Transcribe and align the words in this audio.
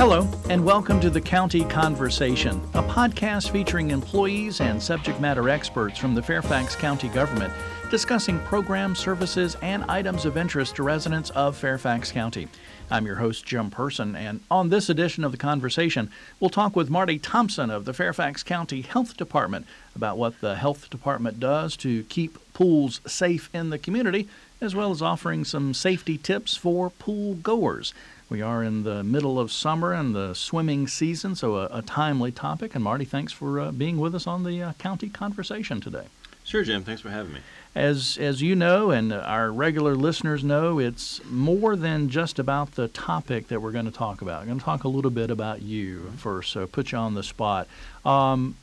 Hello, 0.00 0.26
and 0.48 0.64
welcome 0.64 0.98
to 1.00 1.10
the 1.10 1.20
County 1.20 1.62
Conversation, 1.62 2.58
a 2.72 2.82
podcast 2.82 3.50
featuring 3.50 3.90
employees 3.90 4.62
and 4.62 4.82
subject 4.82 5.20
matter 5.20 5.50
experts 5.50 5.98
from 5.98 6.14
the 6.14 6.22
Fairfax 6.22 6.74
County 6.74 7.08
government 7.08 7.52
discussing 7.90 8.38
programs, 8.40 8.98
services, 8.98 9.58
and 9.60 9.84
items 9.90 10.24
of 10.24 10.38
interest 10.38 10.76
to 10.76 10.82
residents 10.82 11.28
of 11.30 11.54
Fairfax 11.54 12.12
County. 12.12 12.48
I'm 12.90 13.04
your 13.04 13.16
host, 13.16 13.44
Jim 13.44 13.68
Person, 13.68 14.16
and 14.16 14.40
on 14.50 14.70
this 14.70 14.88
edition 14.88 15.22
of 15.22 15.32
the 15.32 15.38
conversation, 15.38 16.10
we'll 16.40 16.48
talk 16.48 16.74
with 16.74 16.88
Marty 16.88 17.18
Thompson 17.18 17.68
of 17.68 17.84
the 17.84 17.92
Fairfax 17.92 18.42
County 18.42 18.80
Health 18.80 19.18
Department 19.18 19.66
about 19.94 20.16
what 20.16 20.40
the 20.40 20.54
Health 20.54 20.88
Department 20.88 21.38
does 21.38 21.76
to 21.76 22.04
keep 22.04 22.38
pools 22.54 23.02
safe 23.06 23.50
in 23.52 23.68
the 23.68 23.78
community, 23.78 24.28
as 24.62 24.74
well 24.74 24.92
as 24.92 25.02
offering 25.02 25.44
some 25.44 25.74
safety 25.74 26.16
tips 26.16 26.56
for 26.56 26.88
pool 26.88 27.34
goers. 27.34 27.92
We 28.30 28.42
are 28.42 28.62
in 28.62 28.84
the 28.84 29.02
middle 29.02 29.40
of 29.40 29.50
summer 29.50 29.92
and 29.92 30.14
the 30.14 30.34
swimming 30.34 30.86
season, 30.86 31.34
so 31.34 31.56
a, 31.56 31.68
a 31.72 31.82
timely 31.82 32.30
topic. 32.30 32.76
And 32.76 32.84
Marty, 32.84 33.04
thanks 33.04 33.32
for 33.32 33.58
uh, 33.58 33.72
being 33.72 33.98
with 33.98 34.14
us 34.14 34.28
on 34.28 34.44
the 34.44 34.62
uh, 34.62 34.72
county 34.74 35.08
conversation 35.08 35.80
today. 35.80 36.04
Sure, 36.44 36.62
Jim. 36.62 36.84
Thanks 36.84 37.00
for 37.00 37.10
having 37.10 37.32
me. 37.32 37.40
As 37.74 38.18
as 38.20 38.40
you 38.40 38.54
know, 38.54 38.90
and 38.92 39.12
our 39.12 39.50
regular 39.50 39.96
listeners 39.96 40.44
know, 40.44 40.78
it's 40.78 41.20
more 41.24 41.74
than 41.74 42.08
just 42.08 42.38
about 42.38 42.76
the 42.76 42.86
topic 42.88 43.48
that 43.48 43.60
we're 43.60 43.72
going 43.72 43.84
to 43.84 43.90
talk 43.90 44.22
about. 44.22 44.42
I'm 44.42 44.46
going 44.46 44.58
to 44.60 44.64
talk 44.64 44.84
a 44.84 44.88
little 44.88 45.10
bit 45.10 45.30
about 45.30 45.62
you 45.62 46.12
first, 46.16 46.52
so 46.52 46.68
put 46.68 46.92
you 46.92 46.98
on 46.98 47.14
the 47.14 47.22
spot. 47.24 47.66
Um, 48.04 48.56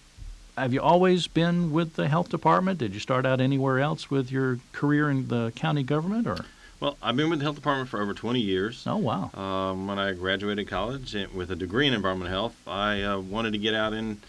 have 0.58 0.74
you 0.74 0.82
always 0.82 1.28
been 1.28 1.72
with 1.72 1.96
the 1.96 2.08
health 2.08 2.30
department? 2.30 2.80
Did 2.80 2.94
you 2.94 3.00
start 3.02 3.26
out 3.26 3.42
anywhere 3.42 3.80
else 3.80 4.10
with 4.10 4.32
your 4.32 4.60
career 4.72 5.10
in 5.10 5.28
the 5.28 5.52
county 5.56 5.84
government, 5.84 6.26
or? 6.26 6.46
Well, 6.80 6.98
I've 7.02 7.16
been 7.16 7.30
with 7.30 7.40
the 7.40 7.46
health 7.46 7.56
department 7.56 7.90
for 7.90 8.02
over 8.02 8.14
20 8.14 8.40
years. 8.40 8.84
Oh 8.86 8.98
wow! 8.98 9.32
Um, 9.34 9.88
when 9.88 9.98
I 9.98 10.14
graduated 10.14 10.68
college 10.68 11.16
with 11.34 11.50
a 11.50 11.56
degree 11.56 11.88
in 11.88 11.94
environmental 11.94 12.32
health, 12.32 12.56
I 12.68 13.02
uh, 13.02 13.20
wanted 13.20 13.54
to 13.54 13.58
get 13.58 13.74
out 13.74 13.94
and 13.94 14.22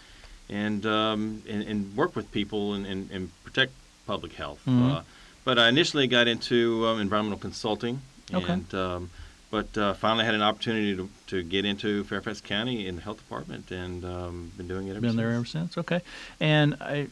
and 0.49 0.85
um, 0.85 1.43
and, 1.47 1.61
and, 1.63 1.95
work 1.95 2.15
with 2.15 2.31
people 2.31 2.73
and, 2.73 2.87
and, 2.87 3.11
and 3.11 3.31
protect 3.43 3.71
public 4.07 4.33
health. 4.33 4.59
Mm-hmm. 4.65 4.91
Uh, 4.91 5.01
but 5.43 5.59
I 5.59 5.69
initially 5.69 6.07
got 6.07 6.27
into 6.27 6.87
um, 6.87 6.99
environmental 6.99 7.37
consulting. 7.37 8.01
Okay. 8.33 8.53
And, 8.53 8.73
um, 8.73 9.09
but 9.51 9.75
uh, 9.77 9.93
finally 9.95 10.25
had 10.25 10.35
an 10.35 10.41
opportunity 10.41 10.95
to, 10.95 11.09
to 11.27 11.43
get 11.43 11.65
into 11.65 12.03
Fairfax 12.03 12.39
County 12.41 12.87
in 12.87 12.97
the 12.97 13.01
health 13.01 13.17
department 13.17 13.71
and 13.71 14.05
um, 14.05 14.51
been 14.57 14.67
doing 14.67 14.87
it 14.87 14.91
ever 14.91 15.01
been 15.01 15.11
since. 15.11 15.17
there 15.17 15.31
ever 15.31 15.45
since. 15.45 15.77
Okay. 15.77 16.01
And 16.39 16.75
I 16.79 17.07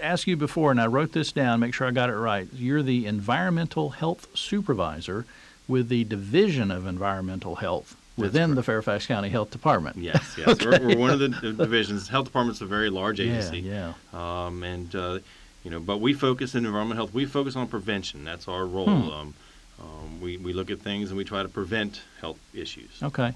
asked 0.00 0.26
you 0.26 0.36
before, 0.36 0.70
and 0.70 0.80
I 0.80 0.86
wrote 0.86 1.12
this 1.12 1.32
down, 1.32 1.60
make 1.60 1.74
sure 1.74 1.86
I 1.86 1.90
got 1.90 2.08
it 2.08 2.16
right. 2.16 2.48
You're 2.54 2.82
the 2.82 3.06
environmental 3.06 3.90
health 3.90 4.26
supervisor 4.34 5.26
with 5.68 5.88
the 5.88 6.04
Division 6.04 6.70
of 6.70 6.86
Environmental 6.86 7.56
Health 7.56 7.96
within 8.16 8.54
the 8.54 8.62
Fairfax 8.62 9.06
County 9.06 9.28
Health 9.28 9.50
Department. 9.50 9.96
Yes, 9.96 10.34
yes. 10.36 10.48
Okay. 10.48 10.66
We're, 10.66 10.88
we're 10.88 10.98
one 10.98 11.10
of 11.10 11.18
the 11.18 11.28
divisions. 11.28 12.08
Health 12.08 12.26
department's 12.26 12.60
a 12.60 12.66
very 12.66 12.90
large 12.90 13.20
agency. 13.20 13.60
Yeah, 13.60 13.92
yeah. 14.12 14.46
Um, 14.46 14.62
and 14.62 14.94
uh, 14.94 15.18
you 15.64 15.70
know, 15.70 15.80
but 15.80 16.00
we 16.00 16.14
focus 16.14 16.54
in 16.54 16.66
environmental 16.66 17.04
health. 17.04 17.14
We 17.14 17.24
focus 17.24 17.56
on 17.56 17.68
prevention. 17.68 18.24
That's 18.24 18.48
our 18.48 18.66
role. 18.66 18.86
Hmm. 18.86 19.10
Um, 19.10 19.34
um, 19.82 20.20
we, 20.20 20.36
we 20.36 20.52
look 20.52 20.70
at 20.70 20.80
things 20.80 21.10
and 21.10 21.16
we 21.18 21.24
try 21.24 21.42
to 21.42 21.48
prevent 21.48 22.00
health 22.20 22.38
issues. 22.54 22.90
Okay. 23.02 23.34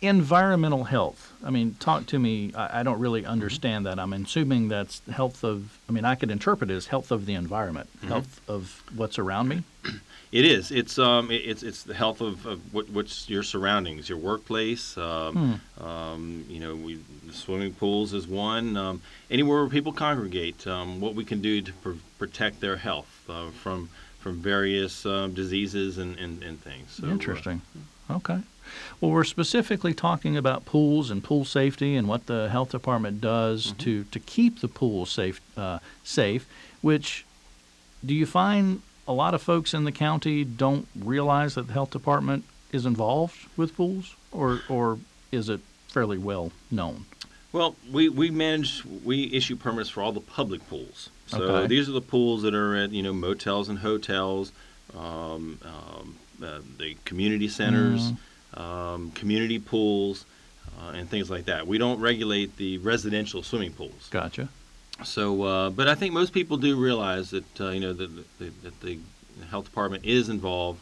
Environmental 0.00 0.84
health. 0.84 1.32
I 1.44 1.50
mean, 1.50 1.74
talk 1.80 2.06
to 2.06 2.18
me. 2.20 2.52
I, 2.54 2.80
I 2.80 2.82
don't 2.84 3.00
really 3.00 3.22
Mm-hmm. 3.22 3.30
understand 3.32 3.86
that. 3.86 3.98
I'm 3.98 4.12
assuming 4.12 4.68
that's 4.68 5.02
health 5.10 5.42
of, 5.42 5.76
I 5.88 5.92
mean, 5.92 6.04
I 6.04 6.14
could 6.14 6.30
interpret 6.30 6.70
it 6.70 6.74
as 6.74 6.86
health 6.86 7.10
of 7.10 7.26
the 7.26 7.34
environment, 7.34 7.88
Mm-hmm. 7.98 8.08
health 8.08 8.40
of 8.48 8.82
what's 8.94 9.18
around 9.18 9.48
me. 9.48 9.62
It 10.30 10.44
is. 10.44 10.70
It's 10.70 10.98
um. 10.98 11.30
it- 11.30 11.36
It's 11.46 11.62
it's 11.62 11.84
the 11.84 11.94
health 11.94 12.20
of, 12.20 12.44
of 12.44 12.60
what, 12.74 12.90
what's 12.90 13.30
your 13.30 13.42
surroundings, 13.42 14.10
your 14.10 14.18
workplace. 14.18 14.98
Um, 14.98 15.58
Hmm. 15.78 15.82
um, 15.82 16.44
you 16.50 16.60
know, 16.60 16.76
we 16.76 16.98
swimming 17.32 17.72
pools 17.72 18.12
is 18.12 18.26
one. 18.26 18.76
Um, 18.76 19.00
anywhere 19.30 19.60
where 19.62 19.70
people 19.70 19.94
congregate, 19.94 20.66
um, 20.66 21.00
what 21.00 21.14
we 21.14 21.24
can 21.24 21.40
do 21.40 21.62
to 21.62 21.72
pr- 21.72 21.92
protect 22.18 22.60
their 22.60 22.76
health 22.76 23.08
uh, 23.30 23.48
from 23.62 23.88
from 24.18 24.36
various 24.40 25.06
um, 25.06 25.32
diseases 25.34 25.98
and, 25.98 26.18
and, 26.18 26.42
and 26.42 26.60
things. 26.62 26.92
So, 27.00 27.06
uh, 27.06 27.10
Interesting. 27.10 27.62
Okay. 28.10 28.40
Well, 29.00 29.10
we're 29.10 29.24
specifically 29.24 29.94
talking 29.94 30.36
about 30.36 30.64
pools 30.66 31.10
and 31.10 31.22
pool 31.24 31.44
safety 31.44 31.94
and 31.96 32.06
what 32.08 32.26
the 32.26 32.48
health 32.50 32.70
department 32.70 33.20
does 33.20 33.68
Mm-hmm. 33.68 33.78
to, 33.78 34.04
to 34.04 34.20
keep 34.20 34.60
the 34.60 34.68
pool 34.68 35.06
safe. 35.06 35.40
Uh, 35.56 35.78
safe. 36.04 36.46
Which, 36.82 37.24
do 38.04 38.14
you 38.14 38.26
find 38.26 38.82
a 39.06 39.12
lot 39.12 39.34
of 39.34 39.40
folks 39.42 39.72
in 39.72 39.84
the 39.84 39.92
county 39.92 40.44
don't 40.44 40.86
realize 40.98 41.54
that 41.54 41.66
the 41.68 41.72
health 41.72 41.90
department 41.90 42.44
is 42.72 42.84
involved 42.84 43.36
with 43.56 43.74
pools, 43.74 44.14
or 44.30 44.60
or 44.68 44.98
is 45.32 45.48
it 45.48 45.60
fairly 45.88 46.18
well 46.18 46.52
known? 46.70 47.06
Well, 47.52 47.76
we, 47.90 48.08
we 48.08 48.30
manage, 48.30 48.84
we 49.04 49.32
issue 49.32 49.56
permits 49.56 49.88
for 49.88 50.02
all 50.02 50.12
the 50.12 50.20
public 50.20 50.68
pools. 50.68 51.08
So 51.26 51.42
Okay. 51.42 51.66
these 51.66 51.88
are 51.88 51.92
the 51.92 52.00
pools 52.02 52.42
that 52.42 52.54
are 52.54 52.76
at, 52.76 52.90
you 52.92 53.02
know, 53.02 53.12
motels 53.12 53.68
and 53.68 53.78
hotels, 53.78 54.52
um, 54.96 55.58
um, 55.64 56.16
uh, 56.42 56.60
the 56.78 56.96
community 57.04 57.48
centers, 57.48 58.12
um, 58.54 59.10
community 59.12 59.58
pools, 59.58 60.26
uh, 60.78 60.90
and 60.90 61.08
things 61.08 61.30
like 61.30 61.46
that. 61.46 61.66
We 61.66 61.78
don't 61.78 62.00
regulate 62.00 62.56
the 62.56 62.78
residential 62.78 63.42
swimming 63.42 63.72
pools. 63.72 64.08
Gotcha. 64.10 64.48
So, 65.04 65.42
uh, 65.42 65.70
but 65.70 65.88
I 65.88 65.94
think 65.94 66.12
most 66.12 66.32
people 66.32 66.56
do 66.58 66.76
realize 66.76 67.30
that, 67.30 67.60
uh, 67.60 67.70
you 67.70 67.80
know, 67.80 67.92
that, 67.92 68.38
that, 68.38 68.62
that 68.62 68.80
the 68.80 68.98
health 69.50 69.64
department 69.66 70.04
is 70.04 70.28
involved. 70.28 70.80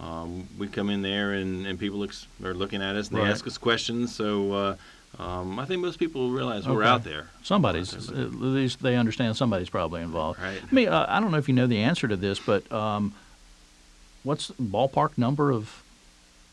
Um, 0.00 0.46
we 0.58 0.68
come 0.68 0.88
in 0.90 1.02
there 1.02 1.32
and, 1.32 1.66
and 1.66 1.78
people 1.78 2.04
ex- 2.04 2.26
are 2.44 2.54
looking 2.54 2.82
at 2.82 2.96
us 2.96 3.08
and 3.08 3.18
Right. 3.18 3.24
they 3.26 3.30
ask 3.30 3.46
us 3.46 3.58
questions. 3.58 4.14
So 4.14 4.52
uh, 4.52 4.76
um, 5.18 5.58
I 5.58 5.64
think 5.64 5.80
most 5.80 5.98
people 5.98 6.30
realize 6.30 6.66
we're 6.68 6.82
out 6.82 7.04
there. 7.04 7.28
Somebody's 7.42 7.94
Out 8.10 8.16
at 8.16 8.32
least 8.34 8.82
they 8.82 8.96
understand 8.96 9.36
somebody's 9.36 9.70
probably 9.70 10.02
involved. 10.02 10.40
Right. 10.40 10.60
I 10.70 10.74
mean, 10.74 10.88
uh, 10.88 11.06
I 11.08 11.20
don't 11.20 11.30
know 11.30 11.38
if 11.38 11.48
you 11.48 11.54
know 11.54 11.66
the 11.66 11.78
answer 11.78 12.06
to 12.08 12.16
this, 12.16 12.38
but 12.38 12.70
um, 12.70 13.14
what's 14.22 14.48
the 14.48 14.54
ballpark 14.62 15.16
number 15.16 15.50
of 15.50 15.82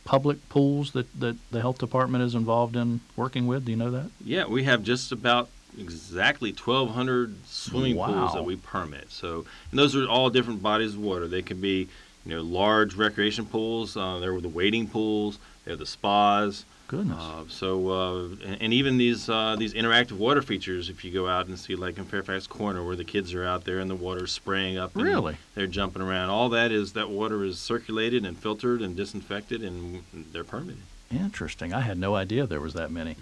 public 0.06 0.48
pools 0.50 0.92
that, 0.92 1.08
that 1.20 1.36
the 1.52 1.62
health 1.62 1.78
department 1.78 2.24
is 2.24 2.36
involved 2.36 2.76
in 2.76 3.02
working 3.16 3.48
with? 3.48 3.66
Do 3.66 3.72
you 3.72 3.78
know 3.78 3.92
that? 3.92 4.10
Yeah, 4.24 4.46
we 4.46 4.64
have 4.64 4.84
just 4.84 5.12
about 5.12 5.50
exactly 5.78 6.52
1,200 6.52 7.46
swimming 7.48 7.96
Wow. 7.96 8.08
pools 8.08 8.34
that 8.34 8.46
we 8.46 8.56
permit. 8.56 9.12
So, 9.12 9.46
and 9.72 9.80
those 9.80 9.96
are 9.96 10.08
all 10.08 10.30
different 10.30 10.62
bodies 10.62 10.94
of 10.94 11.00
water. 11.00 11.28
They 11.28 11.42
can 11.42 11.60
be, 11.60 11.88
you 12.26 12.36
know, 12.36 12.42
large 12.42 12.96
recreation 12.96 13.46
pools. 13.46 13.98
Uh, 13.98 14.20
there 14.20 14.34
were 14.34 14.42
the 14.42 14.50
wading 14.50 14.88
pools. 14.88 15.40
They're 15.66 15.76
the 15.76 15.86
spas. 15.86 16.66
Goodness. 16.94 17.18
Uh, 17.20 17.44
so, 17.48 17.90
uh, 17.90 18.24
and, 18.46 18.58
and 18.62 18.74
even 18.74 18.98
these 18.98 19.28
uh, 19.28 19.56
these 19.58 19.74
interactive 19.74 20.12
water 20.12 20.44
features, 20.44 20.90
if 20.90 21.04
you 21.04 21.12
go 21.12 21.28
out 21.28 21.48
and 21.48 21.58
see, 21.58 21.76
like 21.76 21.98
in 21.98 22.06
Fairfax 22.06 22.46
Corner, 22.46 22.86
where 22.86 22.96
the 22.96 23.04
kids 23.04 23.34
are 23.34 23.44
out 23.44 23.64
there 23.64 23.80
and 23.80 23.90
the 23.90 23.96
water 23.96 24.28
spraying 24.28 24.78
up, 24.78 24.96
and 24.96 25.04
Really? 25.04 25.36
they're 25.56 25.66
jumping 25.66 26.04
around. 26.04 26.30
All 26.30 26.50
that 26.50 26.72
is 26.72 26.94
that 26.94 27.10
water 27.10 27.44
is 27.44 27.58
circulated 27.58 28.26
and 28.28 28.38
filtered 28.38 28.84
and 28.84 28.96
disinfected, 28.96 29.64
and 29.64 30.04
they're 30.32 30.44
permitted. 30.44 30.84
Interesting. 31.18 31.74
I 31.74 31.82
had 31.82 31.98
no 31.98 32.16
idea 32.16 32.46
there 32.48 32.60
was 32.62 32.74
that 32.74 32.92
many. 32.92 33.16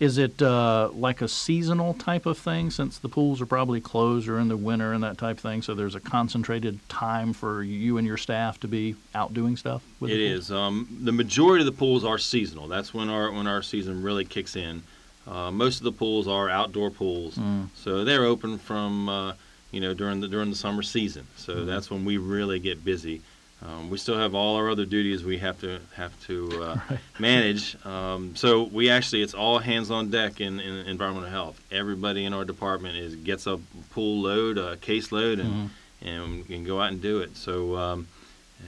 Is 0.00 0.18
it 0.18 0.40
uh, 0.42 0.90
like 0.92 1.22
a 1.22 1.28
seasonal 1.28 1.94
type 1.94 2.26
of 2.26 2.38
thing 2.38 2.70
since 2.70 2.98
the 2.98 3.08
pools 3.08 3.40
are 3.40 3.46
probably 3.46 3.80
closed 3.80 4.28
or 4.28 4.38
in 4.38 4.48
the 4.48 4.56
winter 4.56 4.92
and 4.92 5.02
that 5.04 5.18
type 5.18 5.36
of 5.36 5.42
thing? 5.42 5.62
So 5.62 5.74
there's 5.74 5.94
a 5.94 6.00
concentrated 6.00 6.78
time 6.88 7.32
for 7.32 7.62
you 7.62 7.98
and 7.98 8.06
your 8.06 8.16
staff 8.16 8.60
to 8.60 8.68
be 8.68 8.96
out 9.14 9.34
doing 9.34 9.56
stuff 9.56 9.82
with 10.00 10.10
It 10.10 10.14
the 10.18 10.26
is. 10.26 10.50
Um, 10.52 10.86
the 11.02 11.12
majority 11.12 11.62
of 11.66 11.66
the 11.66 11.78
pools 11.78 12.04
are 12.04 12.18
seasonal. 12.18 12.68
That's 12.68 12.92
when 12.94 13.08
our 13.08 13.30
when 13.32 13.46
our 13.46 13.62
season 13.62 14.02
really 14.02 14.24
kicks 14.24 14.54
in. 14.56 14.82
Uh, 15.26 15.50
most 15.50 15.78
of 15.78 15.84
the 15.84 15.92
pools 15.92 16.26
are 16.26 16.48
outdoor 16.48 16.90
pools, 16.90 17.36
Mm. 17.36 17.68
so 17.74 18.02
they're 18.04 18.24
open 18.24 18.56
from 18.58 19.08
uh, 19.10 19.32
you 19.70 19.80
know 19.80 19.92
during 19.92 20.20
the 20.20 20.28
during 20.28 20.48
the 20.50 20.56
summer 20.56 20.82
season. 20.82 21.26
So 21.36 21.54
Mm-hmm. 21.54 21.66
that's 21.66 21.90
when 21.90 22.04
we 22.04 22.16
really 22.16 22.58
get 22.58 22.82
busy. 22.84 23.20
Um, 23.60 23.90
we 23.90 23.98
still 23.98 24.16
have 24.16 24.34
all 24.36 24.54
our 24.56 24.70
other 24.70 24.84
duties 24.86 25.24
we 25.24 25.38
have 25.38 25.60
to 25.62 25.80
have 25.94 26.12
to 26.26 26.62
uh, 26.62 26.76
Right. 26.90 27.00
manage. 27.18 27.76
Um, 27.84 28.36
so 28.36 28.62
we 28.64 28.88
actually 28.88 29.22
it's 29.22 29.34
all 29.34 29.58
hands 29.58 29.90
on 29.90 30.10
deck 30.10 30.40
in, 30.40 30.60
in 30.60 30.86
environmental 30.86 31.28
health. 31.28 31.60
Everybody 31.72 32.24
in 32.24 32.32
our 32.32 32.44
department 32.44 32.96
is 32.96 33.16
gets 33.16 33.46
a 33.48 33.58
pool 33.90 34.22
load, 34.22 34.58
a 34.58 34.76
case 34.76 35.10
load, 35.12 35.40
and 35.40 35.50
Mhm. 35.54 35.70
and 36.02 36.46
can 36.46 36.62
go 36.64 36.80
out 36.80 36.92
and 36.92 37.02
do 37.02 37.18
it. 37.18 37.36
So, 37.36 37.76
um, 37.76 38.06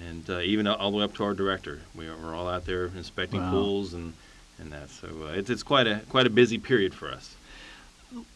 and 0.08 0.28
uh, 0.28 0.40
even 0.40 0.66
all 0.66 0.90
the 0.90 0.96
way 0.96 1.04
up 1.04 1.14
to 1.16 1.24
our 1.24 1.34
director, 1.34 1.80
we 1.94 2.08
are, 2.08 2.16
we're 2.16 2.34
all 2.34 2.48
out 2.48 2.66
there 2.66 2.86
inspecting 2.86 3.40
Wow. 3.42 3.50
pools 3.50 3.94
and 3.94 4.12
and 4.58 4.72
that. 4.72 4.90
So 4.90 5.06
uh, 5.28 5.32
it's 5.38 5.48
it's 5.50 5.62
quite 5.62 5.86
a 5.86 6.00
quite 6.08 6.26
a 6.26 6.30
busy 6.30 6.58
period 6.58 6.94
for 6.94 7.08
us. 7.12 7.36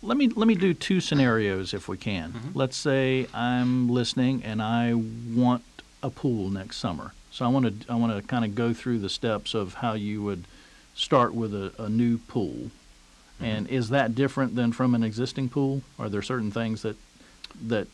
let 0.03 0.17
me 0.17 0.29
let 0.29 0.47
me 0.47 0.55
do 0.55 0.73
two 0.73 1.01
scenarios 1.01 1.75
if 1.75 1.89
we 1.89 1.97
can. 1.97 2.33
Mhm. 2.33 2.51
Let's 2.55 2.77
say 2.77 3.27
I'm 3.35 3.89
listening 3.89 4.45
and 4.45 4.63
I 4.63 4.95
want 4.95 5.65
a 6.05 6.11
pool 6.11 6.51
next 6.51 6.77
summer. 6.77 7.13
So 7.33 7.45
I 7.45 7.49
want 7.49 7.81
to 7.83 7.93
I 7.93 7.97
want 7.97 8.15
to 8.15 8.23
kind 8.29 8.45
of 8.45 8.55
go 8.55 8.73
through 8.73 8.99
the 9.01 9.09
steps 9.09 9.55
of 9.55 9.75
how 9.75 9.95
you 9.95 10.23
would 10.23 10.45
start 10.95 11.35
with 11.35 11.53
a, 11.55 11.73
a 11.83 11.89
new 11.89 12.19
pool. 12.19 12.71
And 13.41 13.69
is 13.69 13.89
that 13.89 14.15
different 14.15 14.55
than 14.55 14.71
from 14.73 14.95
an 14.95 15.03
existing 15.03 15.49
pool? 15.49 15.83
Are 15.99 16.09
there 16.09 16.23
certain 16.23 16.53
things 16.53 16.83
that 16.83 16.97
that 17.69 17.89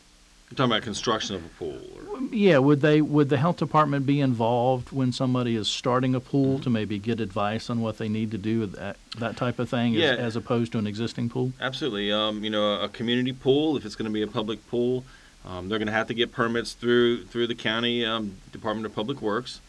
You're 0.49 0.55
talking 0.57 0.71
about 0.71 0.83
construction 0.83 1.35
of 1.35 1.45
a 1.45 1.49
pool. 1.49 1.81
Or, 2.11 2.19
Yeah, 2.31 2.57
would 2.59 2.81
they, 2.81 2.99
would 3.01 3.29
the 3.29 3.37
health 3.37 3.57
department 3.57 4.05
be 4.05 4.19
involved 4.19 4.91
when 4.91 5.11
somebody 5.11 5.55
is 5.55 5.67
starting 5.67 6.13
a 6.15 6.19
pool 6.19 6.55
Mm-hmm. 6.55 6.63
to 6.63 6.69
maybe 6.69 6.99
get 6.99 7.19
advice 7.19 7.69
on 7.69 7.79
what 7.81 7.97
they 7.97 8.09
need 8.09 8.31
to 8.31 8.37
do 8.37 8.59
with 8.59 8.73
that, 8.75 8.97
that 9.17 9.37
type 9.37 9.57
of 9.59 9.69
thing? 9.69 9.95
as- 9.95 10.01
Yeah. 10.01 10.13
As 10.27 10.35
opposed 10.35 10.71
to 10.73 10.77
an 10.77 10.87
existing 10.87 11.29
pool? 11.29 11.53
Absolutely. 11.61 12.11
Um, 12.11 12.43
you 12.43 12.49
know, 12.49 12.79
a 12.81 12.89
community 12.89 13.33
pool, 13.33 13.77
if 13.77 13.85
it's 13.85 13.95
going 13.95 14.09
to 14.11 14.13
be 14.13 14.21
a 14.23 14.27
public 14.27 14.59
pool, 14.69 15.03
um, 15.45 15.69
they're 15.69 15.79
going 15.79 15.87
to 15.87 15.93
have 15.93 16.07
to 16.07 16.13
get 16.13 16.31
permits 16.31 16.73
through 16.73 17.25
through 17.25 17.47
the 17.47 17.55
county 17.55 18.05
um, 18.05 18.35
Department 18.51 18.85
of 18.85 18.93
Public 18.95 19.21
Works. 19.21 19.61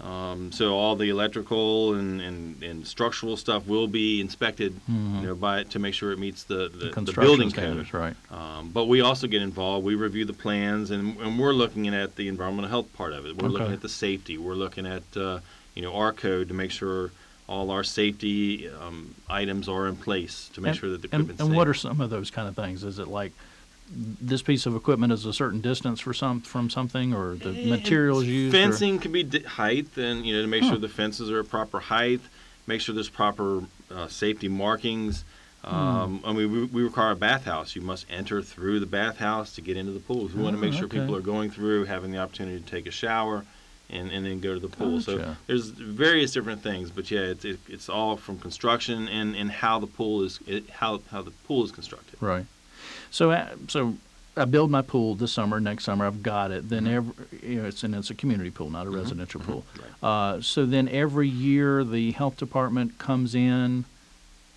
Um, 0.00 0.50
so 0.50 0.76
all 0.76 0.96
the 0.96 1.10
electrical 1.10 1.92
and, 1.94 2.22
and, 2.22 2.62
and 2.62 2.86
structural 2.86 3.36
stuff 3.36 3.66
will 3.66 3.86
be 3.86 4.22
inspected, 4.22 4.74
you 4.88 4.94
know, 4.94 5.34
by 5.34 5.64
to 5.64 5.78
make 5.78 5.92
sure 5.92 6.10
it 6.10 6.18
meets 6.18 6.44
the 6.44 6.54
the, 6.54 6.68
the 6.68 6.68
Mm-hmm. 6.86 6.92
Construction 6.94 7.22
building 7.22 7.50
standards, 7.50 7.90
code. 7.90 8.00
right? 8.00 8.16
Um, 8.30 8.70
but 8.70 8.86
we 8.86 9.02
also 9.02 9.26
get 9.26 9.42
involved. 9.42 9.84
We 9.84 9.96
review 9.96 10.24
the 10.24 10.32
plans, 10.32 10.90
and, 10.90 11.18
and 11.18 11.38
we're 11.38 11.52
looking 11.52 11.86
at 11.88 12.16
the 12.16 12.28
environmental 12.28 12.70
health 12.70 12.90
part 12.94 13.12
of 13.12 13.26
it. 13.26 13.36
We're 13.36 13.48
looking 13.50 13.72
at 13.74 13.82
the 13.82 13.90
safety. 13.90 14.38
We're 14.38 14.54
looking 14.54 14.86
at 14.86 15.02
uh, 15.18 15.40
you 15.74 15.82
know 15.82 15.94
our 15.94 16.14
code 16.14 16.48
to 16.48 16.54
make 16.54 16.70
sure 16.70 17.10
all 17.46 17.70
our 17.70 17.84
safety 17.84 18.70
um, 18.70 19.14
items 19.28 19.68
are 19.68 19.86
in 19.86 19.96
place 19.96 20.48
to 20.54 20.62
make 20.62 20.70
And- 20.70 20.78
sure 20.78 20.90
that 20.90 21.02
the 21.02 21.08
and- 21.12 21.28
And 21.28 21.38
safe. 21.38 21.50
what 21.50 21.68
are 21.68 21.74
some 21.74 22.00
of 22.00 22.08
those 22.08 22.30
kind 22.30 22.48
of 22.48 22.56
things? 22.56 22.84
Is 22.84 22.98
it 22.98 23.08
like, 23.08 23.32
this 23.92 24.42
piece 24.42 24.66
of 24.66 24.76
equipment 24.76 25.12
is 25.12 25.26
a 25.26 25.32
certain 25.32 25.60
distance 25.60 26.00
for 26.00 26.14
some, 26.14 26.40
from 26.40 26.70
something, 26.70 27.12
or 27.12 27.34
the 27.34 27.50
Eh, 27.50 27.66
materials 27.68 28.24
used? 28.24 28.54
or- 28.54 28.58
Fencing 28.58 28.98
can 28.98 29.12
be 29.12 29.22
di- 29.24 29.42
height, 29.42 29.86
and 29.96 30.24
you 30.24 30.34
know 30.34 30.42
to 30.42 30.48
make 30.48 30.62
Huh. 30.62 30.70
sure 30.70 30.78
the 30.78 30.88
fences 30.88 31.30
are 31.30 31.40
a 31.40 31.44
proper 31.44 31.80
height, 31.80 32.20
make 32.66 32.80
sure 32.80 32.94
there's 32.94 33.08
proper 33.08 33.64
uh, 33.90 34.06
safety 34.08 34.48
markings. 34.48 35.24
Hmm. 35.64 35.74
Um, 35.74 36.20
I 36.24 36.32
mean, 36.32 36.50
we, 36.52 36.64
we 36.64 36.82
require 36.82 37.10
a 37.10 37.16
bathhouse. 37.16 37.74
You 37.76 37.82
must 37.82 38.06
enter 38.08 38.40
through 38.40 38.80
the 38.80 38.86
bathhouse 38.86 39.54
to 39.56 39.60
get 39.60 39.76
into 39.76 39.92
the 39.92 40.00
pool. 40.00 40.30
We 40.34 40.40
want 40.42 40.54
to 40.56 40.58
Oh, 40.58 40.64
make 40.64 40.72
sure 40.72 40.84
okay. 40.84 41.00
people 41.00 41.14
are 41.16 41.20
going 41.20 41.50
through, 41.50 41.84
having 41.84 42.12
the 42.12 42.18
opportunity 42.18 42.60
to 42.60 42.66
take 42.66 42.86
a 42.86 42.90
shower, 42.90 43.44
and, 43.90 44.10
and 44.10 44.24
then 44.24 44.40
go 44.40 44.54
to 44.54 44.60
the 44.60 44.68
pool. 44.68 45.00
So 45.02 45.34
there's 45.48 45.68
various 45.68 46.32
different 46.32 46.62
things, 46.62 46.90
but 46.90 47.10
yeah, 47.10 47.20
it's, 47.22 47.44
it, 47.44 47.58
it's 47.68 47.88
all 47.90 48.16
from 48.16 48.38
construction 48.38 49.08
and, 49.08 49.34
and 49.36 49.50
how 49.50 49.80
the 49.80 49.88
pool 49.88 50.22
is 50.22 50.38
it, 50.46 50.70
how 50.70 51.02
how 51.10 51.22
the 51.22 51.32
pool 51.32 51.64
is 51.64 51.72
constructed. 51.72 52.16
Right. 52.22 52.46
So, 53.10 53.32
uh, 53.32 53.48
so 53.68 53.96
I 54.36 54.44
build 54.44 54.70
my 54.70 54.82
pool 54.82 55.14
this 55.14 55.32
summer. 55.32 55.60
Next 55.60 55.84
summer, 55.84 56.06
I've 56.06 56.22
got 56.22 56.50
it. 56.50 56.68
Then 56.68 56.86
every, 56.86 57.12
you 57.42 57.62
know, 57.62 57.68
it's 57.68 57.82
and 57.82 57.94
it's 57.94 58.10
a 58.10 58.14
community 58.14 58.50
pool, 58.50 58.70
not 58.70 58.86
a 58.86 58.90
residential 58.90 59.40
pool. 59.40 59.64
Uh, 60.02 60.40
so 60.40 60.64
then 60.64 60.88
every 60.88 61.28
year, 61.28 61.84
the 61.84 62.12
health 62.12 62.36
department 62.36 62.98
comes 62.98 63.34
in 63.34 63.84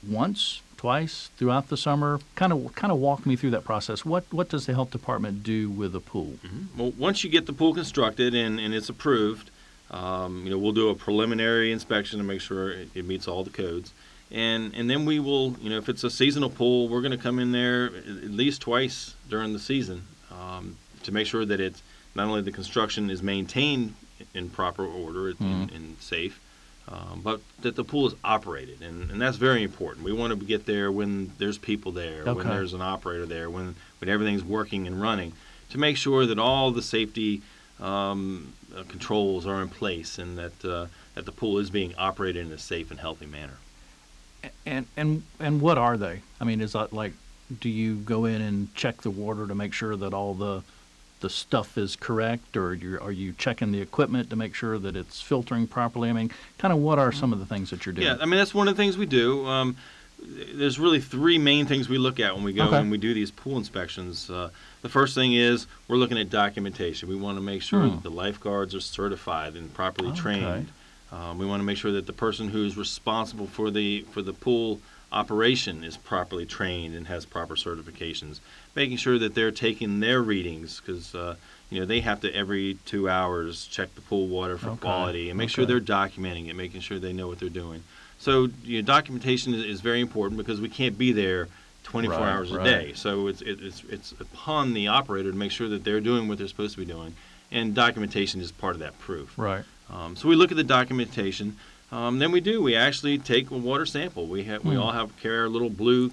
once, 0.08 0.62
twice 0.78 1.30
throughout 1.38 1.70
the 1.70 1.78
summer. 1.78 2.20
Kind 2.36 2.54
of, 2.54 2.76
kind 2.76 2.92
of 2.92 3.00
walk 3.00 3.26
me 3.26 3.36
through 3.36 3.52
that 3.52 3.66
process. 3.66 4.06
What 4.06 4.26
what 4.32 4.50
does 4.50 4.68
the 4.68 4.74
health 4.74 4.92
department 4.92 5.44
do 5.44 5.70
with 5.70 5.96
a 5.96 6.00
pool? 6.00 6.34
Well, 6.78 6.92
once 6.92 7.24
you 7.24 7.30
get 7.30 7.46
the 7.46 7.54
pool 7.54 7.74
constructed 7.74 8.36
and, 8.36 8.60
and 8.60 8.74
it's 8.74 8.90
approved, 8.90 9.50
um, 9.90 10.44
you 10.44 10.52
know, 10.52 10.58
we'll 10.58 10.72
do 10.72 10.90
a 10.90 10.96
preliminary 10.96 11.72
inspection 11.72 12.20
to 12.20 12.24
make 12.24 12.42
sure 12.42 12.72
it, 12.72 12.90
it 12.94 13.06
meets 13.06 13.28
all 13.28 13.44
the 13.44 13.50
codes. 13.50 13.92
And, 14.34 14.74
and 14.74 14.90
then 14.90 15.06
we 15.06 15.20
will, 15.20 15.56
you 15.62 15.70
know, 15.70 15.78
if 15.78 15.88
it's 15.90 16.04
a 16.04 16.10
seasonal 16.10 16.50
pool, 16.50 16.88
we're 16.90 17.02
going 17.02 17.12
to 17.12 17.18
come 17.20 17.38
in 17.38 17.52
there 17.52 17.86
at 17.96 18.32
least 18.32 18.62
twice 18.62 19.14
during 19.30 19.54
the 19.54 19.60
season 19.60 20.02
um, 20.32 20.76
to 21.04 21.12
make 21.12 21.28
sure 21.28 21.46
that 21.46 21.60
it's 21.60 21.84
not 22.16 22.28
only 22.28 22.42
the 22.42 22.52
construction 22.52 23.12
is 23.12 23.22
maintained 23.22 23.94
in 24.34 24.50
proper 24.50 24.86
order 24.86 25.30
and, 25.30 25.38
Mhm. 25.40 25.76
and 25.76 25.98
safe, 26.00 26.40
um, 26.88 27.22
but 27.24 27.42
that 27.62 27.76
the 27.76 27.84
pool 27.84 28.08
is 28.08 28.16
operated. 28.24 28.82
And, 28.82 29.12
and 29.12 29.22
that's 29.22 29.38
very 29.38 29.62
important. 29.62 30.04
We 30.04 30.14
want 30.14 30.38
to 30.38 30.46
get 30.46 30.66
there 30.66 30.92
when 30.92 31.32
there's 31.38 31.60
people 31.60 31.92
there, 31.92 32.24
when 32.34 32.48
there's 32.54 32.74
an 32.74 32.82
operator 32.82 33.28
there, 33.28 33.50
when, 33.52 33.76
when 34.00 34.10
everything's 34.10 34.44
working 34.44 34.88
and 34.88 35.00
running 35.00 35.34
to 35.70 35.78
make 35.78 35.96
sure 35.98 36.26
that 36.26 36.40
all 36.40 36.72
the 36.72 36.82
safety 36.82 37.42
um, 37.80 38.54
uh, 38.76 38.84
controls 38.88 39.46
are 39.46 39.62
in 39.62 39.70
place 39.70 40.18
and 40.18 40.38
that 40.38 40.66
uh, 40.66 40.88
that 41.16 41.26
the 41.26 41.32
pool 41.32 41.58
is 41.60 41.70
being 41.70 41.94
operated 41.98 42.46
in 42.46 42.52
a 42.52 42.58
safe 42.58 42.90
and 42.92 43.00
healthy 43.00 43.26
manner. 43.26 43.58
And 44.66 44.86
and 44.98 45.24
and 45.40 45.62
what 45.62 45.78
are 45.78 45.98
they? 45.98 46.22
I 46.40 46.44
mean, 46.44 46.62
is 46.62 46.74
that 46.74 46.94
like, 46.94 47.14
do 47.60 47.70
you 47.70 47.96
go 47.96 48.26
in 48.26 48.42
and 48.42 48.74
check 48.76 49.02
the 49.02 49.10
water 49.10 49.48
to 49.48 49.56
make 49.56 49.74
sure 49.74 49.96
that 49.96 50.14
all 50.14 50.34
the 50.34 50.64
the 51.22 51.30
stuff 51.30 51.78
is 51.78 51.96
correct, 51.96 52.58
or 52.58 52.74
you're, 52.74 53.02
are 53.02 53.12
you 53.12 53.34
checking 53.38 53.72
the 53.72 53.80
equipment 53.80 54.30
to 54.30 54.36
make 54.36 54.54
sure 54.54 54.78
that 54.78 54.96
it's 54.98 55.22
filtering 55.22 55.68
properly? 55.68 56.10
I 56.10 56.14
mean, 56.14 56.32
kind 56.58 56.74
of 56.74 56.80
what 56.80 57.00
are 57.00 57.14
some 57.14 57.32
of 57.32 57.40
the 57.40 57.46
things 57.46 57.70
that 57.70 57.86
you're 57.86 57.94
doing? 57.94 58.08
Yeah, 58.08 58.18
I 58.20 58.26
mean 58.26 58.38
that's 58.38 58.54
one 58.54 58.68
of 58.68 58.76
the 58.76 58.82
things 58.84 58.98
we 58.98 59.06
do. 59.06 59.46
Um, 59.46 59.78
there's 60.22 60.80
really 60.80 61.00
three 61.02 61.38
main 61.38 61.66
things 61.66 61.88
we 61.90 61.98
look 61.98 62.20
at 62.20 62.34
when 62.36 62.44
we 62.44 62.54
go 62.54 62.68
Okay. 62.68 62.78
and 62.78 62.92
we 62.92 62.98
do 62.98 63.14
these 63.14 63.32
pool 63.32 63.58
inspections. 63.58 64.30
Uh, 64.30 64.50
the 64.82 64.90
first 64.90 65.16
thing 65.16 65.34
is 65.34 65.68
we're 65.88 65.98
looking 65.98 66.18
at 66.18 66.30
documentation. 66.30 67.08
We 67.10 67.16
want 67.16 67.38
to 67.38 67.42
make 67.42 67.62
sure 67.62 67.82
Hmm. 67.88 67.96
that 67.96 68.04
the 68.04 68.12
lifeguards 68.12 68.74
are 68.76 68.80
certified 68.82 69.56
and 69.56 69.74
properly 69.74 70.10
Okay. 70.10 70.20
trained. 70.20 70.70
Um, 71.14 71.38
we 71.38 71.46
want 71.46 71.60
to 71.60 71.64
make 71.64 71.78
sure 71.78 71.92
that 71.92 72.08
the 72.08 72.14
person 72.14 72.50
who's 72.50 72.76
responsible 72.76 73.46
for 73.46 73.70
the 73.70 74.02
for 74.12 74.22
the 74.22 74.34
pool 74.34 74.80
operation 75.12 75.84
is 75.84 75.96
properly 75.96 76.46
trained 76.46 76.96
and 76.96 77.08
has 77.08 77.24
proper 77.24 77.56
certifications. 77.56 78.40
Making 78.76 78.98
sure 78.98 79.20
that 79.20 79.36
they're 79.36 79.52
taking 79.52 80.00
their 80.00 80.24
readings 80.24 80.82
because 80.82 81.14
uh, 81.14 81.36
you 81.70 81.80
know 81.80 81.86
they 81.86 82.00
have 82.00 82.22
to 82.22 82.34
every 82.36 82.78
two 82.86 83.08
hours 83.08 83.68
check 83.68 83.94
the 83.94 84.02
pool 84.02 84.28
water 84.28 84.58
for 84.58 84.70
Okay. 84.72 84.80
quality 84.82 85.30
and 85.30 85.38
make 85.38 85.50
sure 85.50 85.66
they're 85.66 85.80
documenting 85.80 86.48
it, 86.50 86.56
making 86.56 86.82
sure 86.82 86.98
they 86.98 87.14
know 87.14 87.28
what 87.28 87.40
they're 87.40 87.50
doing. 87.50 87.84
So 88.18 88.50
you 88.64 88.82
know, 88.82 88.86
documentation 88.86 89.54
is, 89.54 89.64
is 89.66 89.82
very 89.82 90.02
important 90.02 90.38
because 90.40 90.60
we 90.60 90.70
can't 90.70 90.98
be 90.98 91.12
there 91.12 91.48
24 91.84 92.18
Right, 92.18 92.32
hours 92.32 92.52
a 92.52 92.64
day. 92.64 92.94
So 92.96 93.28
it's 93.28 93.42
it, 93.44 93.60
it's 93.62 93.84
it's 93.88 94.14
upon 94.14 94.74
the 94.74 94.88
operator 94.88 95.32
to 95.32 95.38
make 95.38 95.52
sure 95.52 95.70
that 95.70 95.84
they're 95.84 96.02
doing 96.02 96.28
what 96.28 96.40
they're 96.40 96.48
supposed 96.48 96.74
to 96.74 96.80
be 96.80 96.92
doing, 96.92 97.16
and 97.52 97.76
documentation 97.76 98.42
is 98.42 98.52
part 98.52 98.74
of 98.74 98.80
that 98.80 98.98
proof. 98.98 99.38
Right. 99.38 99.64
Um, 99.94 100.16
so 100.16 100.28
we 100.28 100.36
look 100.36 100.52
at 100.52 100.58
the 100.58 100.64
documentation. 100.64 101.58
Um, 101.92 102.18
then 102.20 102.32
we 102.32 102.42
do. 102.42 102.62
We 102.62 102.76
actually 102.76 103.20
take 103.20 103.52
a 103.52 103.58
water 103.58 103.86
sample. 103.86 104.26
We 104.26 104.44
have 104.46 104.64
we 104.66 104.76
Hmm. 104.76 104.82
all 104.82 104.92
have 104.92 105.16
carry 105.18 105.38
our 105.40 105.50
little 105.50 105.70
blue 105.70 106.12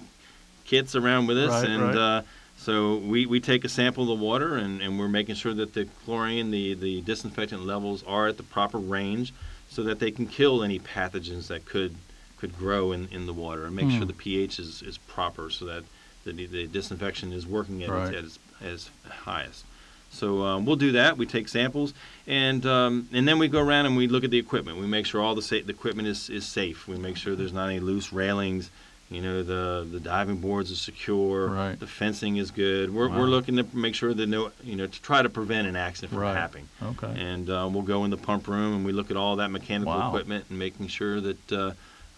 kits 0.65 0.95
around 0.95 1.27
with 1.27 1.37
us, 1.37 1.63
Right, 1.63 1.69
and 1.69 1.83
right. 1.83 1.95
Uh, 1.95 2.21
so 2.57 2.97
we, 2.97 3.25
we 3.25 3.39
take 3.39 3.65
a 3.65 3.69
sample 3.69 4.03
of 4.03 4.19
the 4.19 4.23
water, 4.23 4.55
and, 4.55 4.81
and 4.81 4.99
we're 4.99 5.07
making 5.07 5.33
sure 5.33 5.53
that 5.55 5.73
the 5.73 5.85
chlorine, 6.05 6.51
the 6.51 6.75
the 6.75 7.01
disinfectant 7.01 7.65
levels 7.65 8.03
are 8.03 8.27
at 8.27 8.37
the 8.37 8.43
proper 8.43 8.77
range, 8.77 9.33
so 9.69 9.81
that 9.83 9.97
they 9.99 10.11
can 10.11 10.27
kill 10.27 10.61
any 10.63 10.79
pathogens 10.79 11.47
that 11.47 11.65
could 11.65 11.95
could 12.37 12.55
grow 12.57 12.91
in, 12.91 13.07
in 13.11 13.25
the 13.25 13.33
water, 13.33 13.65
and 13.65 13.75
make 13.75 13.89
Hmm. 13.89 13.97
sure 13.97 14.05
the 14.05 14.13
pH 14.13 14.59
is, 14.59 14.81
is 14.83 14.97
proper, 14.99 15.49
so 15.49 15.65
that 15.65 15.83
the, 16.23 16.31
the 16.45 16.67
disinfection 16.67 17.33
is 17.33 17.45
working 17.47 17.83
at, 17.83 17.89
Right. 17.89 18.13
its, 18.13 18.17
at 18.17 18.23
its, 18.25 18.39
its 18.85 18.89
highest. 19.25 19.65
So 20.11 20.43
um, 20.43 20.65
we'll 20.65 20.75
do 20.75 20.91
that. 20.93 21.17
We 21.17 21.25
take 21.25 21.47
samples, 21.47 21.93
and 22.27 22.65
um, 22.65 23.07
and 23.13 23.27
then 23.27 23.39
we 23.39 23.47
go 23.47 23.59
around 23.61 23.85
and 23.85 23.95
we 23.97 24.07
look 24.07 24.23
at 24.23 24.29
the 24.29 24.37
equipment. 24.37 24.77
We 24.77 24.85
make 24.85 25.05
sure 25.05 25.21
all 25.21 25.35
the, 25.35 25.41
sa- 25.41 25.57
the 25.65 25.71
equipment 25.71 26.07
is, 26.07 26.29
is 26.29 26.45
safe. 26.45 26.87
We 26.87 26.97
make 26.97 27.17
sure 27.17 27.35
there's 27.35 27.53
not 27.53 27.67
any 27.69 27.79
loose 27.79 28.11
railings. 28.13 28.69
You 29.09 29.21
know, 29.21 29.41
the 29.43 29.87
the 29.89 29.99
diving 29.99 30.37
boards 30.37 30.71
are 30.71 30.75
secure. 30.75 31.47
Right. 31.47 31.79
The 31.79 31.87
fencing 31.87 32.37
is 32.37 32.51
good. 32.51 32.93
We're, 32.93 33.07
Wow. 33.09 33.19
we're 33.19 33.25
looking 33.27 33.55
to 33.57 33.65
make 33.73 33.95
sure 33.95 34.13
that 34.13 34.27
no, 34.27 34.51
you 34.63 34.75
know, 34.75 34.87
to 34.87 35.01
try 35.01 35.21
to 35.21 35.29
prevent 35.29 35.67
an 35.67 35.75
accident 35.75 36.11
from 36.13 36.21
Right. 36.21 36.35
happening. 36.35 36.67
Okay. 36.81 37.13
And 37.19 37.49
uh, 37.49 37.69
we'll 37.71 37.81
go 37.83 38.03
in 38.05 38.11
the 38.11 38.17
pump 38.17 38.47
room 38.47 38.73
and 38.75 38.85
we 38.85 38.91
look 38.93 39.11
at 39.11 39.17
all 39.17 39.37
that 39.37 39.49
mechanical 39.49 39.93
Wow. 39.93 40.09
equipment 40.09 40.45
and 40.49 40.57
making 40.59 40.87
sure 40.87 41.19
that 41.21 41.51
uh, 41.51 41.71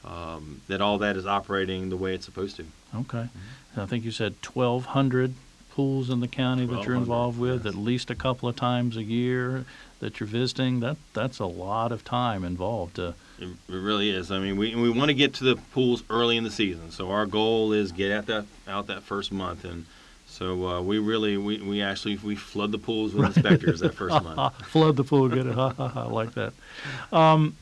um, 0.06 0.62
that 0.68 0.82
all 0.82 0.98
that 1.00 1.16
is 1.16 1.26
operating 1.26 1.90
the 1.90 1.98
way 1.98 2.14
it's 2.16 2.26
supposed 2.26 2.58
to. 2.58 2.66
Okay. 2.96 3.28
I 3.78 3.86
think 3.88 4.04
you 4.06 4.12
said 4.12 4.36
1,200 4.54 5.34
pools 5.74 6.10
in 6.10 6.20
the 6.20 6.28
county 6.28 6.66
that 6.66 6.86
you're 6.86 6.96
1,200, 6.96 6.98
involved 7.02 7.40
with, 7.40 7.66
yes. 7.66 7.74
at 7.74 7.80
least 7.80 8.10
a 8.12 8.16
couple 8.16 8.48
of 8.48 8.56
times 8.56 8.96
a 8.96 9.04
year 9.04 9.66
that 10.00 10.20
you're 10.20 10.28
visiting. 10.28 10.80
That 10.82 10.98
that's 11.14 11.40
a 11.40 11.46
lot 11.46 11.92
of 11.92 12.04
time 12.04 12.44
involved. 12.44 13.00
Uh, 13.00 13.14
It, 13.40 13.50
it 13.68 13.74
really 13.90 14.10
is. 14.12 14.32
I 14.32 14.40
mean, 14.40 14.56
we 14.58 14.76
we 14.76 14.90
want 14.90 15.10
to 15.10 15.14
get 15.16 15.34
to 15.36 15.44
the 15.44 15.56
pools 15.74 16.04
early 16.10 16.38
in 16.38 16.44
the 16.44 16.52
season. 16.52 16.92
So 16.92 17.10
our 17.10 17.26
goal 17.26 17.74
is 17.74 17.92
get 17.92 18.12
out 18.12 18.26
that 18.28 18.46
out 18.68 18.88
that 18.88 19.02
first 19.04 19.32
month, 19.32 19.66
and 19.66 19.86
so 20.28 20.46
uh, 20.68 20.82
we 20.82 21.00
really 21.00 21.38
we, 21.38 21.58
we 21.62 21.82
actually 21.82 22.18
we 22.18 22.36
flood 22.36 22.72
the 22.72 22.78
pools 22.78 23.14
with 23.14 23.26
inspectors 23.36 23.80
that 23.80 23.96
first 23.96 24.22
month. 24.24 24.56
flood 24.68 24.96
the 24.96 25.04
pool, 25.04 25.28
get 25.30 25.46
it. 25.48 25.56
Ha, 25.62 25.70
ha, 25.70 25.88
ha, 25.88 26.04
I 26.04 26.12
like 26.12 26.34
that. 26.36 26.54
Um, 27.12 27.56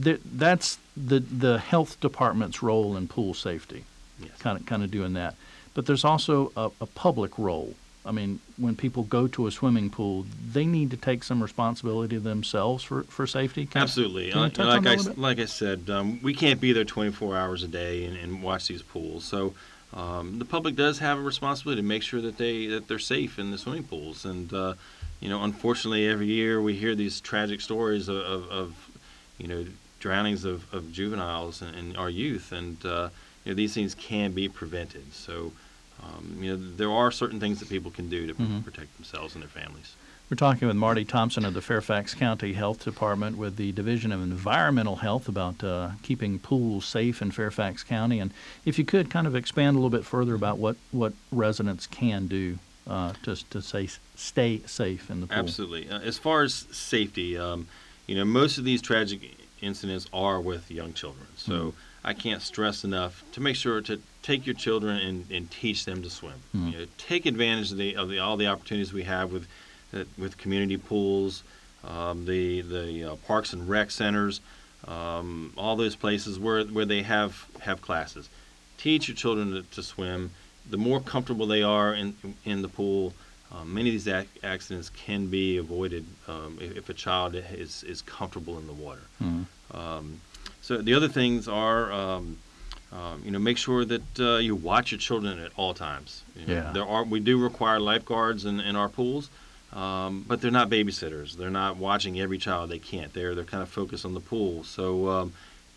th- 0.00 0.20
that's 0.24 0.78
the 0.96 1.20
the 1.20 1.58
health 1.58 1.98
department's 2.00 2.62
role 2.62 2.96
in 2.96 3.08
pool 3.08 3.32
safety. 3.34 3.84
Yes. 4.20 4.30
kind 4.38 4.58
of 4.60 4.66
kind 4.66 4.82
of 4.84 4.90
doing 4.90 5.14
that. 5.14 5.34
But 5.74 5.86
there's 5.86 6.04
also 6.04 6.52
a, 6.56 6.70
a 6.80 6.86
public 6.86 7.38
role. 7.38 7.74
I 8.04 8.10
mean, 8.10 8.40
when 8.56 8.74
people 8.74 9.04
go 9.04 9.28
to 9.28 9.46
a 9.46 9.50
swimming 9.52 9.88
pool, 9.88 10.26
they 10.52 10.66
need 10.66 10.90
to 10.90 10.96
take 10.96 11.22
some 11.22 11.40
responsibility 11.40 12.18
themselves 12.18 12.82
for, 12.82 13.04
for 13.04 13.26
safety. 13.28 13.64
Can- 13.66 13.82
Absolutely. 13.82 14.28
you 14.28 14.34
Like, 14.34 14.58
like 14.58 14.86
I 14.86 14.90
a 14.90 14.92
s- 14.94 14.98
little 14.98 15.12
bit? 15.14 15.18
like 15.22 15.38
I 15.38 15.44
said, 15.44 15.88
um, 15.88 16.20
we 16.20 16.34
can't 16.34 16.60
be 16.60 16.72
there 16.72 16.84
24 16.84 17.36
hours 17.36 17.62
a 17.62 17.68
day 17.68 18.04
and, 18.04 18.16
and 18.16 18.42
watch 18.42 18.66
these 18.66 18.82
pools. 18.82 19.24
So 19.24 19.54
um, 19.94 20.38
the 20.40 20.44
public 20.44 20.74
does 20.74 20.98
have 20.98 21.16
a 21.18 21.22
responsibility 21.22 21.80
to 21.80 21.86
make 21.86 22.02
sure 22.02 22.20
that 22.20 22.38
they 22.38 22.66
that 22.66 22.88
they're 22.88 22.98
safe 22.98 23.38
in 23.38 23.50
the 23.52 23.58
swimming 23.58 23.84
pools. 23.84 24.24
And 24.24 24.52
uh, 24.52 24.74
you 25.20 25.28
know, 25.28 25.44
unfortunately, 25.44 26.08
every 26.08 26.26
year 26.26 26.60
we 26.60 26.74
hear 26.74 26.96
these 26.96 27.20
tragic 27.20 27.60
stories 27.60 28.08
of, 28.08 28.16
of, 28.16 28.50
of 28.50 28.90
you 29.38 29.46
know 29.46 29.64
drownings 30.00 30.44
of, 30.44 30.64
of 30.74 30.92
juveniles 30.92 31.62
and, 31.62 31.76
and 31.76 31.96
our 31.96 32.10
youth, 32.10 32.50
and 32.50 32.84
uh, 32.84 33.10
you 33.44 33.52
know 33.52 33.54
these 33.54 33.74
things 33.74 33.94
can 33.94 34.32
be 34.32 34.48
prevented. 34.48 35.14
So. 35.14 35.52
Um, 36.02 36.38
you 36.40 36.50
know, 36.56 36.62
there 36.76 36.90
are 36.90 37.10
certain 37.10 37.38
things 37.40 37.60
that 37.60 37.68
people 37.68 37.90
can 37.90 38.08
do 38.08 38.26
to 38.26 38.34
Mhm. 38.34 38.64
protect 38.64 38.94
themselves 38.96 39.34
and 39.34 39.42
their 39.42 39.48
families. 39.50 39.94
We're 40.30 40.36
talking 40.36 40.66
with 40.66 40.76
Marty 40.78 41.04
Thompson 41.04 41.44
of 41.44 41.52
the 41.52 41.60
Fairfax 41.60 42.14
County 42.14 42.54
Health 42.54 42.84
Department 42.84 43.36
with 43.36 43.56
the 43.56 43.70
Division 43.72 44.12
of 44.12 44.22
Environmental 44.22 44.96
Health 44.96 45.28
about 45.28 45.62
uh, 45.62 45.90
keeping 46.02 46.38
pools 46.38 46.86
safe 46.86 47.20
in 47.20 47.30
Fairfax 47.32 47.82
County. 47.82 48.18
And 48.18 48.30
if 48.64 48.78
you 48.78 48.84
could 48.86 49.10
kind 49.10 49.26
of 49.26 49.34
expand 49.34 49.76
a 49.76 49.78
little 49.78 49.90
bit 49.90 50.06
further 50.06 50.34
about 50.34 50.56
what, 50.58 50.76
what 50.90 51.12
residents 51.30 51.86
can 51.86 52.28
do 52.28 52.58
uh, 52.86 53.12
to, 53.24 53.36
to 53.50 53.60
say, 53.60 53.88
stay 54.16 54.62
safe 54.64 55.10
in 55.10 55.20
the 55.20 55.26
pool. 55.26 55.36
Absolutely. 55.36 55.90
Uh, 55.90 56.00
as 56.00 56.16
far 56.16 56.42
as 56.42 56.66
safety, 56.72 57.36
um, 57.36 57.66
you 58.06 58.14
know, 58.14 58.24
most 58.24 58.56
of 58.56 58.64
these 58.64 58.80
tragic 58.80 59.20
incidents 59.66 60.06
are 60.12 60.40
with 60.40 60.70
young 60.70 60.92
children. 60.92 61.26
So 61.36 61.52
Mhm. 61.52 61.72
I 62.04 62.12
can't 62.14 62.42
stress 62.42 62.84
enough 62.84 63.22
to 63.32 63.40
make 63.40 63.56
sure 63.56 63.80
to 63.80 64.00
take 64.22 64.44
your 64.44 64.56
children 64.56 64.96
and, 64.98 65.30
and 65.30 65.50
teach 65.50 65.84
them 65.84 66.02
to 66.02 66.10
swim. 66.10 66.40
Mhm. 66.54 66.72
You 66.72 66.78
know, 66.80 66.86
take 66.98 67.24
advantage 67.26 67.70
of 67.72 67.78
the 67.78 67.96
of 67.96 68.08
the 68.10 68.18
all 68.18 68.36
the 68.36 68.48
opportunities 68.48 68.92
we 68.92 69.04
have 69.04 69.32
with 69.32 69.46
uh, 69.94 70.04
with 70.18 70.36
community 70.36 70.76
pools, 70.76 71.44
um, 71.84 72.26
the 72.26 72.60
the 72.62 73.04
uh, 73.04 73.16
parks 73.26 73.52
and 73.52 73.68
rec 73.68 73.90
centers, 73.90 74.40
um, 74.86 75.52
all 75.56 75.76
those 75.76 75.94
places 75.96 76.38
where 76.38 76.64
where 76.64 76.84
they 76.84 77.02
have 77.02 77.46
have 77.60 77.80
classes. 77.80 78.28
Teach 78.78 79.06
your 79.08 79.16
children 79.16 79.52
to, 79.52 79.62
to 79.62 79.82
swim. 79.82 80.32
The 80.68 80.76
more 80.78 81.00
comfortable 81.00 81.46
they 81.46 81.62
are 81.62 81.94
in 81.94 82.16
in 82.44 82.62
the 82.62 82.68
pool, 82.68 83.14
um, 83.52 83.74
many 83.74 83.90
of 83.90 83.92
these 83.94 84.08
ac- 84.08 84.28
accidents 84.42 84.88
can 84.90 85.26
be 85.26 85.58
avoided 85.58 86.04
um, 86.28 86.58
if, 86.60 86.76
if 86.76 86.88
a 86.88 86.94
child 86.94 87.34
is 87.34 87.82
is 87.84 88.02
comfortable 88.02 88.58
in 88.58 88.66
the 88.66 88.72
water. 88.72 89.02
Mhm. 89.22 89.44
Um, 89.74 90.20
so 90.60 90.78
the 90.78 90.94
other 90.94 91.08
things 91.08 91.48
are, 91.48 91.90
um, 91.92 92.38
um, 92.92 93.22
you 93.24 93.30
know, 93.30 93.38
make 93.38 93.58
sure 93.58 93.84
that 93.84 94.20
uh, 94.20 94.36
you 94.36 94.54
watch 94.54 94.92
your 94.92 94.98
children 94.98 95.38
at 95.38 95.50
all 95.56 95.74
times. 95.74 96.22
You 96.38 96.46
know, 96.46 96.54
Yeah. 96.54 96.72
There 96.72 96.86
are 96.86 97.04
we 97.04 97.20
do 97.20 97.36
require 97.38 97.80
lifeguards 97.80 98.44
in, 98.44 98.60
in 98.60 98.76
our 98.76 98.88
pools, 98.88 99.28
um, 99.72 100.24
but 100.28 100.40
they're 100.40 100.50
not 100.60 100.68
babysitters. 100.70 101.36
They're 101.36 101.50
not 101.50 101.76
watching 101.76 102.20
every 102.20 102.38
child. 102.38 102.70
They 102.70 102.78
can't. 102.78 103.12
They're 103.12 103.34
they're 103.34 103.44
kind 103.44 103.62
of 103.62 103.68
focused 103.68 104.04
on 104.04 104.14
the 104.14 104.20
pool. 104.20 104.62
So 104.64 105.08
um, 105.08 105.32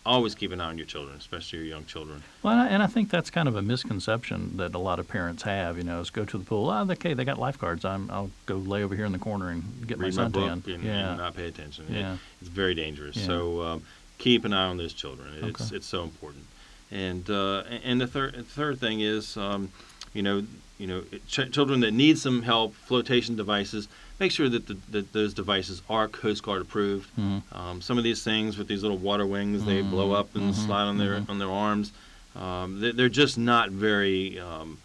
always 0.06 0.34
keep 0.34 0.52
an 0.52 0.60
eye 0.60 0.68
on 0.68 0.78
your 0.78 0.86
children, 0.86 1.16
especially 1.18 1.58
your 1.58 1.68
young 1.68 1.84
children. 1.84 2.22
Well, 2.42 2.58
and 2.58 2.82
I- 2.82 2.86
think 2.86 3.10
that's 3.10 3.28
kind 3.30 3.48
of 3.48 3.56
a 3.56 3.62
misconception 3.62 4.56
that 4.56 4.74
a 4.74 4.78
lot 4.78 4.98
of 4.98 5.08
parents 5.08 5.42
have. 5.42 5.76
You 5.76 5.84
know, 5.84 6.00
is 6.00 6.08
go 6.10 6.24
to 6.24 6.38
the 6.38 6.44
pool. 6.44 6.70
Oh, 6.70 6.86
okay, 6.92 7.12
they 7.14 7.24
got 7.24 7.38
lifeguards. 7.38 7.84
I'm, 7.84 8.10
I'll 8.10 8.30
go 8.46 8.56
lay 8.56 8.82
over 8.84 8.94
here 8.94 9.04
in 9.04 9.12
the 9.12 9.18
corner 9.18 9.50
and 9.50 9.62
get 9.86 9.98
Read 9.98 10.14
my 10.14 10.24
suntan. 10.28 10.64
and, 10.66 10.82
yeah, 10.82 11.08
and 11.10 11.18
not 11.18 11.36
pay 11.36 11.46
attention. 11.48 11.86
It- 11.90 11.98
Yeah. 12.00 12.16
it's 12.40 12.48
very 12.48 12.74
dangerous. 12.74 13.16
Yeah. 13.16 13.26
So 13.26 13.62
um, 13.62 13.82
keep 14.18 14.44
an 14.46 14.52
eye 14.54 14.66
on 14.66 14.76
those 14.78 14.92
children. 14.94 15.28
It's 15.42 15.60
Okay. 15.66 15.76
it's 15.76 15.86
so 15.86 16.04
important. 16.04 16.44
And 16.90 17.28
uh, 17.28 17.64
and 17.84 18.00
the 18.00 18.06
third 18.06 18.46
third 18.46 18.78
thing 18.78 19.00
is, 19.00 19.36
um, 19.36 19.70
you 20.14 20.22
know, 20.22 20.44
you 20.78 20.86
know, 20.86 21.02
ch- 21.28 21.50
children 21.50 21.80
that 21.80 21.92
need 21.92 22.16
some 22.18 22.42
help, 22.42 22.74
flotation 22.74 23.34
devices. 23.36 23.88
Make 24.18 24.32
sure 24.32 24.48
that, 24.48 24.66
the, 24.66 24.78
that 24.90 25.12
those 25.12 25.34
devices 25.34 25.82
are 25.90 26.08
Coast 26.08 26.42
Guard 26.42 26.62
approved. 26.62 27.14
Mhm. 27.16 27.42
Um, 27.52 27.80
some 27.82 27.98
of 27.98 28.04
these 28.04 28.22
things 28.24 28.56
with 28.56 28.66
these 28.66 28.82
little 28.82 28.96
water 28.96 29.26
wings, 29.26 29.64
they 29.64 29.82
blow 29.82 30.08
Mhm, 30.10 30.18
up 30.18 30.34
and 30.34 30.54
mhm, 30.54 30.66
slide 30.66 30.84
on 30.84 30.96
their 30.98 31.20
mhm. 31.20 31.28
on 31.28 31.38
their 31.38 31.50
arms. 31.50 31.92
Um, 32.34 32.80
they, 32.80 32.92
they're 32.92 33.08
just 33.10 33.36
not 33.36 33.70
very 33.70 34.38
um, 34.38 34.78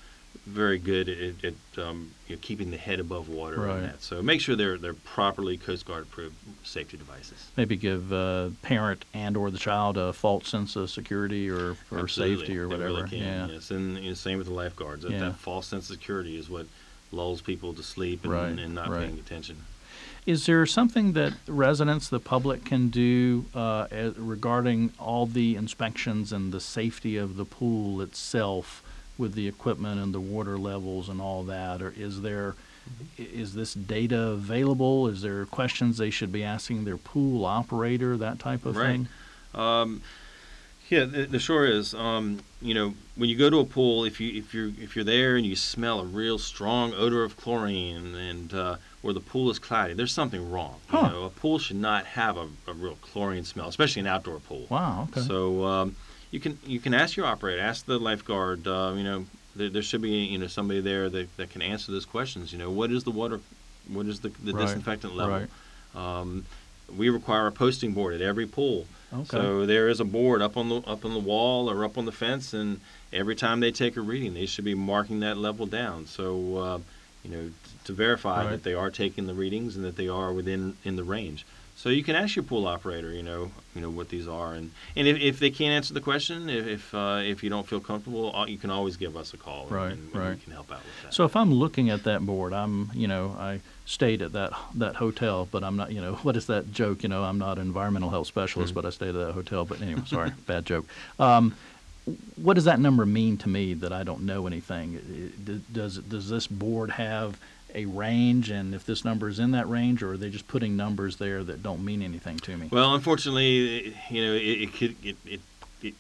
very 0.47 0.79
good 0.79 1.07
at, 1.07 1.45
at 1.45 1.83
um, 1.85 2.11
you 2.27 2.35
know, 2.35 2.39
keeping 2.41 2.71
the 2.71 2.77
head 2.77 3.00
above 3.00 3.29
water 3.29 3.57
Right. 3.61 3.75
and 3.77 3.85
that. 3.85 4.01
So 4.01 4.21
make 4.21 4.41
sure 4.41 4.57
they're 4.57 4.77
they're 4.77 4.95
properly 4.95 5.55
Coast 5.57 5.85
Guard 5.85 6.03
approved 6.03 6.35
safety 6.65 6.97
devices. 6.97 7.47
maybe 7.55 7.77
give 7.77 8.11
uh, 8.11 8.50
parent 8.63 9.05
and 9.13 9.38
or 9.38 9.50
the 9.50 9.57
child 9.57 9.97
a 9.97 10.11
false 10.11 10.50
sense 10.50 10.75
of 10.75 10.89
security 10.89 11.50
or, 11.50 11.77
or 11.89 12.00
Absolutely. 12.00 12.38
safety 12.38 12.57
or 12.57 12.63
They 12.67 12.73
whatever. 12.75 12.93
really 12.95 13.09
can, 13.09 13.19
yeah. 13.19 13.47
Yes, 13.47 13.71
and 13.71 13.97
you 14.03 14.09
know, 14.09 14.13
same 14.15 14.39
with 14.39 14.47
the 14.47 14.53
lifeguards. 14.53 15.03
That, 15.03 15.11
Yeah. 15.13 15.19
that 15.19 15.35
false 15.38 15.67
sense 15.67 15.89
of 15.89 15.95
security 15.95 16.38
is 16.38 16.50
what 16.50 16.65
lulls 17.12 17.41
people 17.41 17.74
to 17.74 17.84
sleep 17.84 18.24
and, 18.24 18.34
Right, 18.34 18.60
and 18.60 18.74
not 18.75 18.89
right. 18.89 19.01
paying 19.08 19.20
attention. 19.20 19.58
Is 20.25 20.46
there 20.46 20.65
something 20.68 21.13
that 21.13 21.34
residents, 21.48 22.08
the 22.08 22.20
public, 22.20 22.63
can 22.63 22.89
do 22.89 23.46
uh, 23.56 23.88
as- 23.89 24.18
regarding 24.18 24.91
all 25.00 25.25
the 25.25 25.56
inspections 25.56 26.32
and 26.32 26.51
the 26.51 26.60
safety 26.60 27.18
of 27.18 27.38
the 27.38 27.46
pool 27.46 28.01
itself 28.01 28.84
with 29.18 29.34
the 29.34 29.48
equipment 29.48 30.00
and 30.00 30.13
the 30.13 30.20
water 30.20 30.58
levels 30.60 31.10
and 31.10 31.20
all 31.20 31.44
that? 31.44 31.82
Or 31.82 31.91
is 31.98 32.22
there, 32.22 32.56
i- 33.18 33.22
is 33.22 33.56
this 33.56 33.74
data 33.74 34.20
available? 34.30 35.08
Is 35.08 35.24
there 35.24 35.46
questions 35.48 35.98
they 35.98 36.12
should 36.12 36.32
be 36.32 36.44
asking 36.44 36.86
their 36.86 36.98
pool 36.98 37.44
operator, 37.46 38.15
that 38.18 38.38
type 38.38 38.65
of 38.65 38.75
Right. 38.75 38.88
thing? 38.88 39.08
Um, 39.56 40.01
yeah, 40.91 41.05
the, 41.05 41.25
the 41.25 41.39
sure 41.39 41.65
is. 41.65 41.93
Um, 41.95 42.39
you 42.62 42.74
know, 42.75 42.93
when 43.15 43.29
you 43.29 43.36
go 43.38 43.50
to 43.50 43.60
a 43.60 43.65
pool, 43.65 44.03
if 44.05 44.19
you 44.19 44.38
if 44.38 44.53
you're 44.53 44.67
if 44.79 44.95
you're 44.95 45.05
there 45.05 45.36
and 45.38 45.45
you 45.45 45.55
smell 45.55 46.00
a 46.01 46.05
real 46.05 46.38
strong 46.38 46.93
odor 46.93 47.24
of 47.24 47.38
chlorine 47.38 48.13
and 48.13 48.53
uh, 48.53 48.75
or 49.01 49.13
the 49.13 49.19
pool 49.21 49.50
is 49.50 49.57
cloudy, 49.57 49.93
there's 49.93 50.12
something 50.12 50.51
wrong. 50.51 50.75
Huh. 50.88 51.03
You 51.07 51.13
know, 51.13 51.24
a 51.24 51.29
pool 51.29 51.57
should 51.57 51.77
not 51.77 52.05
have 52.05 52.38
a, 52.38 52.48
a 52.67 52.74
real 52.74 52.98
chlorine 53.01 53.45
smell, 53.45 53.67
especially 53.69 54.01
an 54.01 54.07
outdoor 54.07 54.39
pool. 54.39 54.67
Wow, 54.69 55.07
okay. 55.10 55.21
So 55.21 55.65
um, 55.65 55.95
you 56.29 56.39
can 56.39 56.60
you 56.67 56.79
can 56.79 56.93
ask 56.93 57.15
your 57.15 57.25
operator, 57.25 57.62
ask 57.62 57.86
the 57.86 57.98
lifeguard. 57.98 58.67
Uh, 58.67 58.93
you 58.95 59.03
know, 59.03 59.25
there, 59.55 59.69
there 59.69 59.81
should 59.81 60.01
be 60.01 60.10
you 60.25 60.38
know 60.38 60.48
somebody 60.48 60.81
there 60.81 61.10
that, 61.10 61.36
that 61.38 61.50
can 61.50 61.62
answer 61.62 61.91
those 61.91 62.05
questions. 62.05 62.51
You 62.51 62.60
know, 62.60 62.69
what 62.69 62.91
is 62.91 63.03
the 63.05 63.12
water, 63.12 63.39
what 63.88 64.05
is 64.07 64.19
the, 64.19 64.29
the 64.43 64.53
Right, 64.53 64.62
disinfectant 64.67 65.15
level? 65.15 65.39
right. 65.39 65.50
Um, 65.95 66.45
we 66.95 67.10
require 67.10 67.48
a 67.48 67.51
posting 67.51 67.93
board 67.93 68.13
at 68.13 68.21
every 68.21 68.45
pool. 68.45 68.86
Okay. 69.13 69.24
So 69.25 69.65
there 69.65 69.89
is 69.89 70.00
a 70.00 70.06
board 70.06 70.41
up 70.41 70.56
on 70.58 70.70
the 70.70 70.77
up 70.88 71.03
on 71.06 71.13
the 71.13 71.20
wall 71.20 71.70
or 71.70 71.84
up 71.84 71.98
on 71.98 72.06
the 72.06 72.12
fence, 72.12 72.53
and 72.53 72.80
every 73.12 73.36
time 73.36 73.60
they 73.60 73.72
take 73.72 73.98
a 73.98 74.01
reading, 74.01 74.34
they 74.34 74.46
should 74.46 74.65
be 74.65 74.75
marking 74.75 75.20
that 75.22 75.38
level 75.38 75.65
down. 75.65 76.06
So 76.08 76.58
uh, 76.58 76.80
you 77.24 77.32
know 77.32 77.44
t- 77.48 77.53
to 77.86 77.94
verify 77.94 78.44
Right. 78.44 78.51
that 78.51 78.63
they 78.63 78.74
are 78.74 78.89
taking 78.89 79.27
the 79.27 79.34
readings 79.34 79.75
and 79.75 79.84
that 79.84 79.98
they 79.98 80.08
are 80.08 80.32
within 80.32 80.77
in 80.86 80.96
the 80.96 81.03
range. 81.03 81.46
So 81.81 81.89
you 81.89 82.03
can 82.03 82.15
ask 82.15 82.35
your 82.35 82.43
pool 82.43 82.67
operator, 82.67 83.11
you 83.11 83.23
know, 83.23 83.50
you 83.73 83.81
know 83.81 83.89
what 83.89 84.09
these 84.09 84.27
are, 84.27 84.53
and 84.53 84.69
and 84.95 85.07
if, 85.07 85.17
if 85.19 85.39
they 85.39 85.50
can't 85.50 85.71
answer 85.71 85.95
the 85.95 86.00
question, 86.00 86.47
if 86.47 86.67
if, 86.67 86.93
uh, 86.93 87.21
if 87.23 87.43
you 87.43 87.50
don't 87.50 87.65
feel 87.67 87.79
comfortable, 87.79 88.35
uh, 88.35 88.45
you 88.45 88.59
can 88.59 88.69
always 88.69 88.97
give 88.97 89.17
us 89.17 89.33
a 89.33 89.38
call, 89.38 89.63
and- 89.63 89.71
Right, 89.71 89.91
and, 89.93 90.13
and 90.13 90.15
right. 90.23 90.35
we 90.35 90.43
can 90.43 90.53
help 90.53 90.71
out 90.71 90.83
with 90.85 91.01
that. 91.05 91.13
So 91.15 91.25
if 91.25 91.35
I'm 91.35 91.51
looking 91.51 91.89
at 91.89 92.03
that 92.03 92.23
board, 92.23 92.53
I'm, 92.53 92.91
you 92.93 93.07
know, 93.07 93.35
I 93.39 93.61
stayed 93.88 94.21
at 94.21 94.31
that 94.33 94.51
that 94.75 94.97
hotel, 94.97 95.47
but 95.50 95.63
I'm 95.63 95.75
not, 95.75 95.91
you 95.91 96.01
know, 96.01 96.13
what 96.21 96.35
is 96.38 96.45
that 96.45 96.71
joke? 96.71 97.01
You 97.01 97.09
know, 97.09 97.23
I'm 97.23 97.39
not 97.39 97.57
an 97.57 97.65
environmental 97.65 98.11
health 98.11 98.27
specialist, 98.27 98.73
Mhm. 98.73 98.75
but 98.75 98.85
I 98.85 98.91
stayed 98.91 99.15
at 99.15 99.25
that 99.25 99.33
hotel. 99.33 99.65
But 99.65 99.81
anyway, 99.81 100.03
sorry, 100.05 100.33
bad 100.45 100.67
joke. 100.67 100.85
Um, 101.19 101.55
what 102.35 102.53
does 102.53 102.65
that 102.65 102.79
number 102.79 103.07
mean 103.07 103.38
to 103.38 103.50
me 103.50 103.73
that 103.73 103.91
I 103.91 104.03
don't 104.03 104.21
know 104.21 104.45
anything? 104.45 105.00
Does 105.73 105.97
does 105.97 106.29
this 106.29 106.45
board 106.45 106.91
have 106.91 107.39
a 107.75 107.85
range, 107.85 108.49
and 108.49 108.73
if 108.73 108.85
this 108.85 109.03
number 109.05 109.29
is 109.29 109.39
in 109.39 109.51
that 109.51 109.69
range, 109.69 110.03
or 110.03 110.13
are 110.13 110.17
they 110.17 110.29
just 110.29 110.47
putting 110.47 110.75
numbers 110.75 111.17
there 111.17 111.43
that 111.43 111.63
don't 111.63 111.83
mean 111.83 112.01
anything 112.01 112.37
to 112.39 112.57
me? 112.57 112.67
Well, 112.71 112.93
unfortunately, 112.95 113.95
you 114.09 114.25
know, 114.25 114.33
it, 114.33 114.39
it 114.39 114.73
could 114.73 114.95
it, 115.03 115.15
it, 115.25 115.41
it 115.81 115.93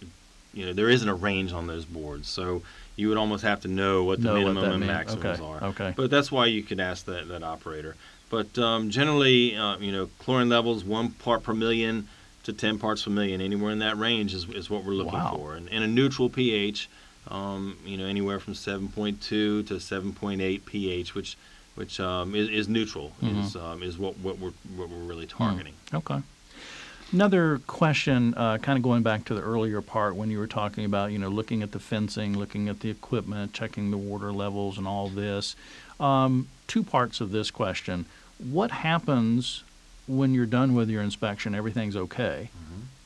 you 0.53 0.65
know 0.65 0.73
there 0.73 0.89
isn't 0.89 1.07
a 1.07 1.13
range 1.15 1.53
on 1.53 1.67
those 1.67 1.85
boards, 1.85 2.27
so 2.27 2.61
you 2.95 3.09
would 3.09 3.17
almost 3.17 3.43
have 3.43 3.61
to 3.61 3.67
know 3.67 4.03
what 4.03 4.19
the 4.21 4.25
Know 4.27 4.33
minimum 4.35 4.63
that 4.63 4.71
and 4.71 4.79
mean- 4.81 4.87
maximums 4.87 5.39
okay, 5.39 5.43
are. 5.43 5.63
okay. 5.69 5.93
But 5.95 6.09
that's 6.11 6.31
why 6.31 6.47
you 6.47 6.63
could 6.63 6.79
ask 6.79 7.05
that 7.05 7.27
that 7.29 7.43
operator. 7.43 7.95
But 8.29 8.57
um, 8.57 8.89
generally, 8.89 9.57
uh, 9.57 9.77
you 9.79 9.91
know, 9.91 10.09
chlorine 10.19 10.49
levels 10.49 10.83
one 10.85 11.09
part 11.11 11.43
per 11.43 11.53
million 11.53 12.07
to 12.43 12.53
ten 12.53 12.79
parts 12.79 13.03
per 13.03 13.11
million, 13.11 13.41
anywhere 13.41 13.71
in 13.71 13.79
that 13.79 13.97
range 13.97 14.33
is, 14.33 14.47
is 14.49 14.69
what 14.69 14.83
we're 14.83 14.93
looking 14.93 15.13
Wow. 15.13 15.35
for, 15.35 15.55
and, 15.55 15.69
and 15.69 15.83
a 15.83 15.87
neutral 15.87 16.29
pH, 16.29 16.89
um, 17.27 17.77
you 17.85 17.97
know, 17.97 18.05
anywhere 18.05 18.39
from 18.39 18.55
seven 18.55 18.87
point 18.87 19.21
two 19.21 19.63
to 19.63 19.79
seven 19.79 20.11
point 20.13 20.41
eight 20.41 20.65
pH, 20.65 21.13
which 21.13 21.37
which 21.75 21.99
um, 21.99 22.35
is, 22.35 22.49
is 22.49 22.67
neutral, 22.67 23.11
Mhm. 23.21 23.43
is 23.45 23.55
um, 23.55 23.83
is 23.83 23.97
what, 23.97 24.17
what 24.19 24.39
we're 24.39 24.51
what 24.75 24.89
we're 24.89 24.97
really 25.03 25.25
targeting. 25.27 25.73
Okay. 25.93 26.21
Another 27.13 27.59
question, 27.67 28.33
uh, 28.37 28.57
kind 28.59 28.77
of 28.77 28.83
going 28.83 29.03
back 29.03 29.25
to 29.25 29.33
the 29.33 29.41
earlier 29.41 29.81
part 29.81 30.15
when 30.15 30.31
you 30.31 30.39
were 30.39 30.47
talking 30.47 30.85
about, 30.85 31.11
you 31.11 31.17
know, 31.19 31.27
looking 31.27 31.61
at 31.61 31.73
the 31.73 31.79
fencing, 31.79 32.37
looking 32.37 32.69
at 32.69 32.79
the 32.79 32.89
equipment, 32.89 33.51
checking 33.51 33.91
the 33.91 33.97
water 33.97 34.31
levels, 34.31 34.77
and 34.77 34.87
all 34.87 35.09
this. 35.09 35.57
Um, 35.99 36.47
two 36.67 36.83
parts 36.83 37.19
of 37.19 37.31
this 37.31 37.51
question: 37.51 38.05
What 38.37 38.71
happens 38.71 39.63
when 40.07 40.33
you're 40.33 40.45
done 40.45 40.73
with 40.73 40.89
your 40.89 41.01
inspection? 41.01 41.53
Everything's 41.53 41.95
okay. 41.97 42.49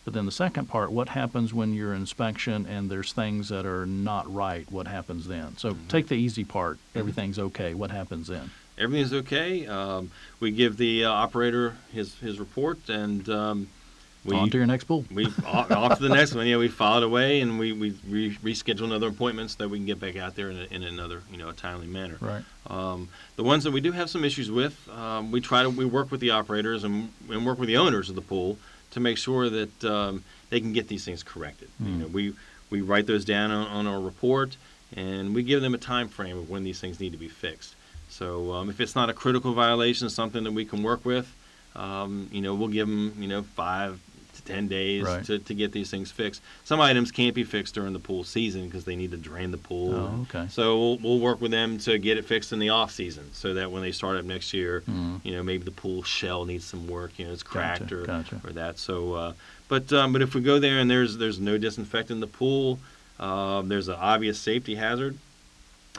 But 0.06 0.14
then 0.14 0.26
the 0.26 0.32
second 0.32 0.68
part: 0.70 0.92
What 0.92 1.10
happens 1.10 1.54
when 1.54 1.74
your 1.74 1.94
inspection 1.94 2.66
and 2.66 2.90
there's 2.90 3.12
things 3.12 3.50
that 3.50 3.66
are 3.66 3.86
not 3.86 4.32
right? 4.34 4.72
What 4.72 4.88
happens 4.88 5.28
then? 5.28 5.58
So 5.58 5.76
take 5.90 6.08
the 6.08 6.16
easy 6.16 6.46
part: 6.46 6.78
Everything's 6.94 7.40
okay. 7.40 7.74
What 7.74 7.92
happens 7.92 8.28
then? 8.28 8.52
everything's 8.78 9.14
okay. 9.14 9.66
Um, 9.68 10.12
we 10.40 10.52
give 10.52 10.78
the 10.78 11.06
uh, 11.06 11.12
operator 11.12 11.76
his 11.92 12.16
his 12.20 12.40
report, 12.40 12.90
and 12.90 13.28
um, 13.30 13.68
we 14.24 14.36
On 14.36 14.50
to 14.50 14.58
your 14.58 14.66
next 14.66 14.86
pool. 14.86 15.06
we 15.12 15.28
off, 15.46 15.72
off 15.72 15.98
to 15.98 16.08
the 16.08 16.14
next 16.14 16.34
one. 16.34 16.48
Yeah, 16.48 16.58
we 16.58 16.68
file 16.68 16.98
it 16.98 17.04
away, 17.04 17.42
and 17.42 17.60
we 17.60 17.72
we 17.74 17.96
re- 18.08 18.38
reschedule 18.44 18.86
another 18.86 19.08
appointment 19.08 19.52
so 19.52 19.58
that 19.60 19.70
we 19.70 19.78
can 19.78 19.86
get 19.86 20.00
back 20.00 20.18
out 20.18 20.36
there 20.36 20.50
in, 20.50 20.60
a, 20.60 20.66
in 20.66 20.84
another 20.84 21.22
you 21.32 21.38
know 21.38 21.50
a 21.50 21.54
timely 21.54 21.88
manner. 21.88 22.18
Right. 22.20 22.44
Um, 22.68 23.10
the 23.36 23.44
ones 23.44 23.64
that 23.64 23.72
we 23.72 23.82
do 23.82 23.92
have 23.92 24.10
some 24.10 24.24
issues 24.24 24.50
with, 24.50 24.90
um, 24.90 25.32
we 25.32 25.42
try 25.42 25.64
to 25.64 25.70
we 25.70 25.86
work 25.86 26.12
with 26.12 26.20
the 26.20 26.32
operators 26.32 26.84
and, 26.84 27.12
and 27.30 27.46
work 27.46 27.60
with 27.60 27.68
the 27.68 27.78
owners 27.78 28.10
of 28.10 28.16
the 28.16 28.22
pool 28.22 28.58
to 28.96 29.02
make 29.02 29.18
sure 29.18 29.50
that 29.50 29.84
um, 29.84 30.24
they 30.50 30.60
can 30.62 30.72
get 30.72 30.88
these 30.88 31.04
things 31.06 31.22
corrected. 31.22 31.70
You 31.80 31.92
Mm. 31.92 32.00
know, 32.00 32.08
we 32.08 32.34
we 32.72 32.82
write 32.82 33.06
those 33.06 33.25
down 33.25 33.52
on, 33.52 33.68
on 33.68 33.86
our 33.88 34.00
report, 34.02 34.58
and 34.96 35.36
we 35.36 35.44
give 35.44 35.62
them 35.62 35.75
a 35.75 35.78
time 35.78 36.08
frame 36.08 36.38
of 36.38 36.50
when 36.50 36.64
these 36.64 36.80
things 36.80 37.00
need 37.00 37.12
to 37.12 37.18
be 37.20 37.28
fixed. 37.28 37.75
So 38.10 38.54
um, 38.54 38.70
if 38.70 38.80
it's 38.80 38.96
not 38.96 39.10
a 39.10 39.14
critical 39.14 39.54
violation, 39.54 40.10
something 40.10 40.44
that 40.46 40.52
we 40.54 40.66
can 40.66 40.82
work 40.82 41.06
with, 41.06 41.28
um, 41.75 42.30
you 42.32 42.42
know, 42.42 42.56
we'll 42.56 42.70
give 42.80 42.88
them, 42.88 43.14
you 43.20 43.28
know, 43.28 43.44
five 43.44 44.00
to 44.46 44.54
ten 44.54 44.68
days 44.68 45.04
Right. 45.04 45.24
to, 45.25 45.40
to 45.40 45.54
get 45.54 45.72
these 45.72 45.90
things 45.90 46.12
fixed. 46.12 46.42
Some 46.64 46.80
items 46.82 47.12
can't 47.12 47.36
be 47.36 47.44
fixed 47.44 47.75
during 47.75 47.94
the 47.94 48.00
pool 48.00 48.24
season 48.24 48.66
because 48.66 48.86
they 48.86 48.96
need 48.96 49.12
to 49.12 49.18
drain 49.18 49.52
the 49.52 49.58
pool. 49.58 49.94
Oh, 49.96 50.22
okay. 50.30 50.48
So 50.50 50.78
we'll, 50.78 50.98
we'll 50.98 51.20
work 51.20 51.42
with 51.42 51.52
them 51.52 51.78
to 51.80 51.98
get 51.98 52.18
it 52.18 52.25
fixed 52.25 52.54
in 52.54 52.60
the 52.60 52.70
off 52.70 52.92
season, 52.92 53.30
so 53.34 53.54
that 53.56 53.72
when 53.72 53.82
they 53.82 53.92
start 53.92 54.18
up 54.18 54.25
next 54.25 54.54
year, 54.54 54.84
Mm. 54.90 55.20
you 55.24 55.34
know, 55.34 55.44
maybe 55.44 55.64
the 55.64 55.72
pool 55.72 56.04
shell 56.04 56.46
needs 56.46 56.66
some 56.66 56.88
work. 56.88 57.18
You 57.18 57.25
know, 57.28 57.34
it's 57.34 57.44
Gotcha, 57.44 57.58
cracked 57.86 57.92
or 57.92 58.04
gotcha. 58.06 58.42
or 58.44 58.52
that. 58.52 58.78
So, 58.80 59.14
uh, 59.14 59.34
but 59.68 59.92
um, 59.94 60.14
but 60.14 60.22
if 60.22 60.36
we 60.36 60.42
go 60.42 60.60
there 60.60 60.80
and 60.80 60.90
there's 60.90 61.18
there's 61.18 61.40
no 61.40 61.58
disinfectant 61.58 62.12
in 62.18 62.20
the 62.22 62.28
pool, 62.28 62.80
um, 63.20 63.68
there's 63.70 63.88
an 63.88 63.96
obvious 64.00 64.38
safety 64.40 64.75
hazard. 64.75 65.18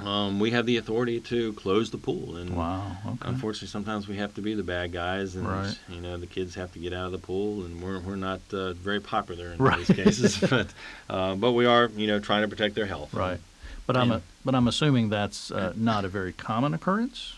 Um, 0.05 0.39
we 0.41 0.51
have 0.51 0.67
the 0.67 0.77
authority 0.77 1.21
to 1.21 1.53
close 1.55 1.91
the 1.91 1.97
pool, 1.99 2.37
and 2.37 2.51
Wow. 2.55 2.99
Okay. 3.07 3.29
unfortunately, 3.31 3.69
sometimes 3.69 4.07
we 4.07 4.17
have 4.19 4.35
to 4.35 4.43
be 4.43 4.55
the 4.55 4.63
bad 4.63 4.93
guys, 4.93 5.37
and 5.37 5.49
Right. 5.49 5.75
you 5.89 6.01
know 6.03 6.19
the 6.19 6.27
kids 6.27 6.55
have 6.57 6.73
to 6.75 6.79
get 6.79 6.93
out 6.93 7.07
of 7.07 7.13
the 7.13 7.19
pool, 7.19 7.65
and 7.65 7.83
we're 7.83 7.99
we're 8.01 8.17
not 8.17 8.41
uh, 8.53 8.75
very 8.75 9.01
popular 9.01 9.53
in 9.53 9.59
Right. 9.63 9.79
these 9.79 9.97
cases, 9.97 10.37
but 10.51 10.69
uh, 11.09 11.35
but 11.37 11.53
we 11.53 11.65
are 11.65 11.91
you 11.97 12.07
know 12.07 12.21
trying 12.21 12.43
to 12.43 12.49
protect 12.49 12.75
their 12.75 12.87
health. 12.87 13.15
Right. 13.15 13.41
But 13.87 13.97
I'm 13.97 14.11
a, 14.11 14.23
but 14.45 14.55
I'm 14.55 14.69
assuming 14.69 15.09
that's 15.09 15.51
uh, 15.51 15.73
not 15.77 16.05
a 16.05 16.09
very 16.09 16.33
common 16.35 16.75
occurrence. 16.75 17.35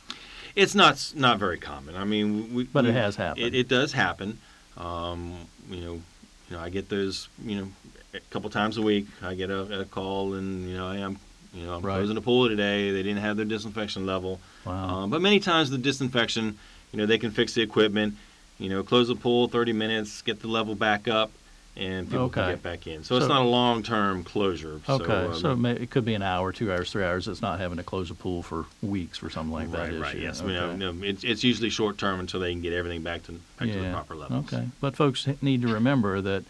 It's 0.56 0.74
not 0.74 1.12
not 1.14 1.38
very 1.38 1.58
common. 1.58 1.94
I 1.96 2.04
mean, 2.04 2.52
we, 2.54 2.64
But 2.64 2.86
it 2.86 2.92
has 2.94 3.14
happened. 3.16 3.46
It, 3.46 3.54
it 3.54 3.68
does 3.68 3.92
happen. 3.92 4.38
Um, 4.76 5.34
you 5.70 5.80
know, 5.80 5.92
you 5.94 6.56
know, 6.56 6.58
I 6.58 6.70
get 6.70 6.88
those. 6.88 7.28
You 7.44 7.56
know, 7.56 7.68
a 8.14 8.20
couple 8.30 8.50
times 8.50 8.76
a 8.78 8.82
week, 8.82 9.06
I 9.22 9.34
get 9.34 9.50
a, 9.50 9.82
a 9.82 9.84
call, 9.84 10.34
and 10.34 10.68
you 10.68 10.76
know, 10.76 10.88
I 10.88 10.96
am, 10.96 11.18
you 11.54 11.64
know, 11.64 11.74
I'm 11.76 11.82
Right. 11.82 11.96
closing 11.96 12.14
the 12.14 12.20
pool 12.20 12.48
today. 12.48 12.90
They 12.92 13.02
didn't 13.02 13.20
have 13.22 13.36
their 13.36 13.46
disinfection 13.46 14.06
level. 14.06 14.40
Wow. 14.64 14.88
Um, 15.04 15.10
but 15.10 15.20
many 15.22 15.40
times 15.40 15.70
the 15.70 15.78
disinfection, 15.78 16.58
you 16.92 16.98
know, 16.98 17.06
they 17.06 17.18
can 17.18 17.30
fix 17.30 17.54
the 17.54 17.62
equipment. 17.62 18.14
You 18.58 18.68
know, 18.68 18.82
close 18.82 19.08
the 19.08 19.14
pool 19.14 19.48
30 19.48 19.72
minutes, 19.72 20.20
get 20.22 20.40
the 20.40 20.48
level 20.48 20.74
back 20.74 21.06
up, 21.06 21.30
and 21.76 22.08
people 22.08 22.24
Okay. 22.24 22.40
can 22.40 22.50
get 22.50 22.62
back 22.64 22.86
in. 22.88 23.04
So, 23.04 23.16
it's 23.16 23.28
not 23.28 23.42
a 23.42 23.44
long-term 23.48 24.24
closure. 24.24 24.80
okay. 24.88 25.04
So, 25.38 25.50
um, 25.52 25.52
it, 25.52 25.56
may, 25.76 25.82
it 25.84 25.90
could 25.90 26.04
be 26.04 26.14
an 26.14 26.22
hour, 26.22 26.52
two 26.52 26.72
hours, 26.72 26.90
three 26.90 27.04
hours. 27.04 27.28
It's 27.28 27.40
not 27.40 27.60
having 27.60 27.76
to 27.78 27.84
close 27.84 28.10
a 28.10 28.14
pool 28.16 28.42
for 28.42 28.66
weeks 28.82 29.22
or 29.22 29.30
something 29.30 29.52
like 29.52 29.70
that. 29.70 29.78
right, 29.78 29.88
issue. 29.92 30.02
right, 30.02 30.18
yes. 30.18 30.40
Okay. 30.42 30.50
You 30.52 30.56
know, 30.58 30.74
no, 30.92 31.04
it's, 31.04 31.22
it's 31.22 31.44
usually 31.44 31.70
short-term 31.70 32.18
until 32.18 32.40
they 32.40 32.50
can 32.52 32.60
get 32.62 32.72
everything 32.72 33.02
back 33.02 33.22
to 33.24 33.32
back 33.60 33.68
to 33.70 33.80
the 33.80 33.92
proper 33.92 34.16
levels. 34.16 34.52
Okay. 34.52 34.66
But 34.80 34.96
folks 34.96 35.28
need 35.40 35.62
to 35.62 35.68
remember 35.68 36.20
that 36.20 36.42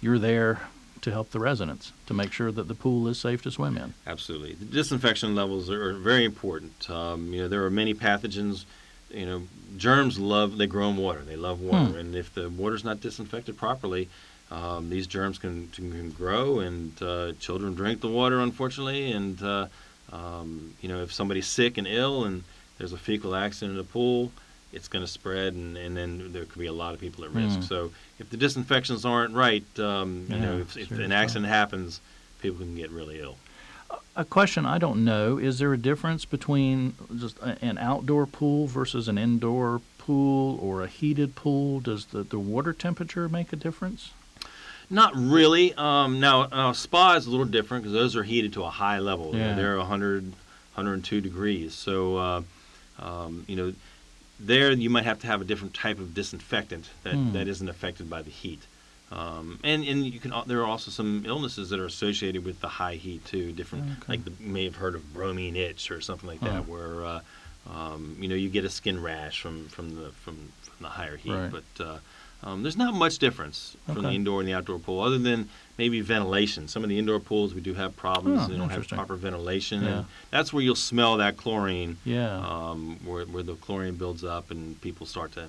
you're 0.00 0.18
there 0.18 0.62
to 1.04 1.10
help 1.10 1.30
the 1.30 1.38
residents 1.38 1.92
to 2.06 2.14
make 2.14 2.32
sure 2.32 2.50
that 2.50 2.66
the 2.66 2.74
pool 2.74 3.06
is 3.08 3.20
safe 3.20 3.42
to 3.42 3.50
swim 3.50 3.76
in. 3.76 3.92
Absolutely. 4.06 4.54
The 4.54 4.64
disinfection 4.64 5.34
levels 5.34 5.68
are 5.70 5.92
very 5.92 6.24
important. 6.24 6.90
Um, 6.90 7.32
you 7.32 7.42
know, 7.42 7.48
there 7.48 7.62
are 7.64 7.70
many 7.70 7.92
pathogens. 7.92 8.64
You 9.10 9.26
know, 9.26 9.42
germs 9.76 10.18
love, 10.18 10.56
they 10.56 10.66
grow 10.66 10.88
in 10.88 10.96
water. 10.96 11.20
They 11.20 11.36
love 11.36 11.60
water. 11.60 11.92
Hmm. 11.92 11.98
And 11.98 12.14
if 12.16 12.34
the 12.34 12.48
water's 12.48 12.84
not 12.84 13.02
disinfected 13.02 13.58
properly, 13.58 14.08
um, 14.50 14.88
these 14.88 15.06
germs 15.06 15.38
can, 15.38 15.68
can 15.68 16.10
grow, 16.10 16.60
and 16.60 17.00
uh, 17.02 17.32
children 17.38 17.74
drink 17.74 18.00
the 18.00 18.08
water, 18.08 18.40
unfortunately. 18.40 19.12
And, 19.12 19.42
uh, 19.42 19.66
um, 20.10 20.74
you 20.80 20.88
know, 20.88 21.02
if 21.02 21.12
somebody's 21.12 21.46
sick 21.46 21.76
and 21.76 21.86
ill 21.86 22.24
and 22.24 22.44
there's 22.78 22.94
a 22.94 22.98
fecal 22.98 23.36
accident 23.36 23.72
in 23.72 23.76
the 23.76 23.84
pool, 23.84 24.32
it's 24.74 24.88
going 24.88 25.04
to 25.04 25.10
spread, 25.10 25.54
and, 25.54 25.76
and 25.76 25.96
then 25.96 26.32
there 26.32 26.44
could 26.44 26.58
be 26.58 26.66
a 26.66 26.72
lot 26.72 26.94
of 26.94 27.00
people 27.00 27.24
at 27.24 27.30
risk. 27.30 27.56
Hmm. 27.56 27.62
So 27.62 27.90
if 28.18 28.28
the 28.30 28.36
disinfections 28.36 29.04
aren't 29.04 29.34
right, 29.34 29.64
um, 29.78 30.26
you 30.28 30.38
know, 30.38 30.58
if, 30.58 30.76
if 30.76 30.90
an 30.90 31.12
accident 31.12 31.46
happens, 31.46 32.00
people 32.40 32.58
can 32.58 32.74
get 32.76 32.90
really 32.90 33.20
ill. 33.20 33.36
A 34.16 34.24
question 34.24 34.66
I 34.66 34.78
don't 34.78 35.04
know 35.04 35.38
is 35.38 35.58
there 35.58 35.72
a 35.72 35.78
difference 35.78 36.24
between 36.24 36.94
just 37.16 37.38
a, 37.38 37.56
an 37.64 37.78
outdoor 37.78 38.26
pool 38.26 38.66
versus 38.66 39.08
an 39.08 39.18
indoor 39.18 39.80
pool 39.98 40.58
or 40.60 40.82
a 40.82 40.86
heated 40.86 41.34
pool? 41.36 41.80
Does 41.80 42.06
the, 42.06 42.22
the 42.22 42.38
water 42.38 42.72
temperature 42.72 43.28
make 43.28 43.52
a 43.52 43.56
difference? 43.56 44.10
Not 44.90 45.12
really. 45.16 45.72
Um, 45.74 46.20
now, 46.20 46.42
uh, 46.42 46.72
spa 46.72 47.14
is 47.14 47.26
a 47.26 47.30
little 47.30 47.46
different 47.46 47.84
because 47.84 47.94
those 47.94 48.14
are 48.16 48.22
heated 48.22 48.52
to 48.54 48.64
a 48.64 48.70
high 48.70 48.98
level. 48.98 49.32
You 49.32 49.38
know, 49.38 49.48
Yeah. 49.48 49.54
they're 49.54 49.78
100, 49.78 50.24
102 50.74 51.20
degrees. 51.20 51.74
So, 51.74 52.16
uh, 52.16 52.42
um, 52.98 53.44
you 53.48 53.56
know, 53.56 53.72
there 54.46 54.72
you 54.72 54.90
might 54.90 55.04
have 55.04 55.18
to 55.20 55.26
have 55.26 55.40
a 55.40 55.44
different 55.44 55.74
type 55.74 55.98
of 55.98 56.14
disinfectant 56.14 56.90
that, 57.02 57.14
Hmm. 57.14 57.32
that 57.32 57.48
isn't 57.48 57.68
affected 57.68 58.08
by 58.10 58.22
the 58.22 58.30
heat. 58.30 58.62
Um, 59.12 59.60
and 59.62 59.84
and 59.84 60.04
you 60.06 60.18
can 60.18 60.32
there 60.46 60.60
are 60.60 60.66
also 60.66 60.90
some 60.90 61.24
illnesses 61.26 61.70
that 61.70 61.78
are 61.78 61.84
associated 61.86 62.44
with 62.44 62.60
the 62.60 62.68
high 62.68 62.94
heat 62.96 63.24
too. 63.24 63.52
Different 63.52 63.84
Okay. 63.84 64.12
like 64.14 64.24
the, 64.24 64.32
you 64.42 64.48
may 64.50 64.64
have 64.64 64.76
heard 64.76 64.94
of 64.94 65.12
bromine 65.14 65.56
itch 65.56 65.90
or 65.90 66.00
something 66.00 66.28
like 66.28 66.40
that, 66.40 66.66
where 66.66 67.04
uh, 67.04 67.20
um, 67.70 68.16
you 68.18 68.28
know 68.28 68.34
you 68.34 68.48
get 68.48 68.64
a 68.64 68.70
skin 68.70 69.00
rash 69.00 69.40
from 69.40 69.68
from 69.68 69.94
the 69.94 70.10
from, 70.24 70.36
from 70.62 70.74
the 70.80 70.88
higher 70.88 71.16
heat. 71.16 71.30
Right. 71.32 71.50
But 71.50 71.84
uh, 71.84 71.98
um, 72.44 72.62
there's 72.62 72.76
not 72.76 72.94
much 72.94 73.18
difference 73.18 73.76
from 73.86 74.02
the 74.02 74.10
indoor 74.10 74.40
and 74.40 74.48
the 74.48 74.52
outdoor 74.54 74.78
pool, 74.78 75.00
other 75.00 75.18
than 75.18 75.48
maybe 75.78 76.00
ventilation. 76.02 76.68
Some 76.68 76.82
of 76.84 76.88
the 76.90 76.98
indoor 76.98 77.18
pools 77.18 77.54
we 77.54 77.60
do 77.60 77.74
have 77.74 77.96
problems; 77.96 78.42
Oh, 78.44 78.48
they 78.48 78.56
don't 78.56 78.68
have 78.70 78.86
proper 78.86 79.16
ventilation, 79.16 79.82
Yeah. 79.82 79.88
and 79.98 80.06
that's 80.30 80.52
where 80.52 80.62
you'll 80.62 80.74
smell 80.76 81.16
that 81.16 81.36
chlorine. 81.36 81.96
Yeah. 82.04 82.36
Um, 82.38 82.98
where, 83.04 83.24
where 83.24 83.42
the 83.42 83.54
chlorine 83.54 83.96
builds 83.96 84.22
up 84.22 84.50
and 84.50 84.80
people 84.80 85.06
start 85.06 85.32
to 85.32 85.46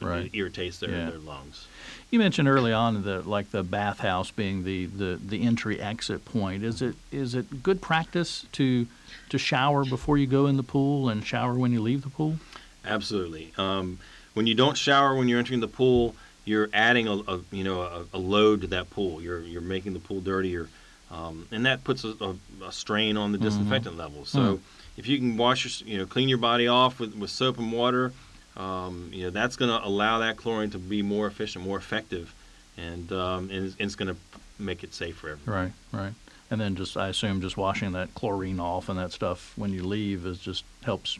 Right. 0.00 0.28
irritates 0.34 0.78
their, 0.80 0.90
Yeah. 0.90 1.10
their 1.10 1.18
lungs. 1.18 1.66
You 2.10 2.18
mentioned 2.18 2.46
early 2.48 2.72
on 2.72 3.04
that 3.04 3.26
like 3.26 3.52
the 3.52 3.62
bathhouse 3.62 4.30
being 4.30 4.64
the, 4.64 4.86
the, 4.86 5.18
the 5.24 5.42
entry 5.42 5.80
exit 5.80 6.24
point. 6.26 6.62
Is 6.62 6.82
it 6.82 6.96
is 7.10 7.34
it 7.34 7.62
good 7.62 7.80
practice 7.80 8.44
to 8.52 8.86
to 9.30 9.38
shower 9.38 9.84
before 9.84 10.18
you 10.18 10.26
go 10.26 10.46
in 10.46 10.56
the 10.58 10.62
pool 10.62 11.08
and 11.08 11.24
shower 11.24 11.54
when 11.54 11.72
you 11.72 11.80
leave 11.80 12.02
the 12.02 12.10
pool? 12.10 12.36
Absolutely. 12.84 13.52
Um, 13.56 13.98
when 14.34 14.46
you 14.46 14.54
don't 14.54 14.76
shower 14.76 15.14
when 15.14 15.28
you're 15.28 15.38
entering 15.38 15.60
the 15.60 15.68
pool, 15.68 16.14
you're 16.44 16.68
adding 16.72 17.08
a, 17.08 17.14
a 17.14 17.40
you 17.50 17.64
know 17.64 17.80
a, 17.80 18.04
a 18.12 18.18
load 18.18 18.60
to 18.60 18.66
that 18.68 18.90
pool. 18.90 19.22
You're 19.22 19.40
you're 19.40 19.62
making 19.62 19.94
the 19.94 20.00
pool 20.00 20.20
dirtier, 20.20 20.68
um, 21.10 21.46
and 21.50 21.64
that 21.66 21.82
puts 21.84 22.04
a, 22.04 22.36
a, 22.62 22.72
strain 22.72 23.16
on 23.16 23.32
the 23.32 23.38
disinfectant 23.38 23.96
level. 23.96 24.24
So 24.24 24.56
Hmm. 24.56 24.56
if 24.96 25.06
you 25.06 25.18
can 25.18 25.36
wash 25.36 25.64
your 25.64 25.88
you 25.88 25.98
know 25.98 26.06
clean 26.06 26.28
your 26.28 26.38
body 26.38 26.68
off 26.68 27.00
with, 27.00 27.14
with 27.14 27.30
soap 27.30 27.58
and 27.58 27.72
water, 27.72 28.12
um, 28.56 29.08
you 29.12 29.24
know 29.24 29.30
that's 29.30 29.56
going 29.56 29.70
to 29.70 29.86
allow 29.86 30.18
that 30.18 30.36
chlorine 30.36 30.70
to 30.70 30.78
be 30.78 31.02
more 31.02 31.26
efficient, 31.26 31.64
more 31.64 31.78
effective, 31.78 32.34
and 32.76 33.10
um, 33.12 33.50
and 33.50 33.66
it's, 33.66 33.76
it's 33.78 33.94
going 33.94 34.08
to 34.08 34.16
make 34.58 34.84
it 34.84 34.92
safe 34.94 35.16
for 35.16 35.30
everyone. 35.30 35.72
Right, 35.92 36.00
right. 36.02 36.14
And 36.50 36.60
then 36.60 36.76
just 36.76 36.96
I 36.96 37.08
assume 37.08 37.40
just 37.40 37.56
washing 37.56 37.92
that 37.92 38.14
chlorine 38.14 38.60
off 38.60 38.88
and 38.88 38.98
that 38.98 39.12
stuff 39.12 39.52
when 39.56 39.72
you 39.72 39.82
leave 39.82 40.26
is 40.26 40.38
just 40.38 40.64
helps. 40.84 41.18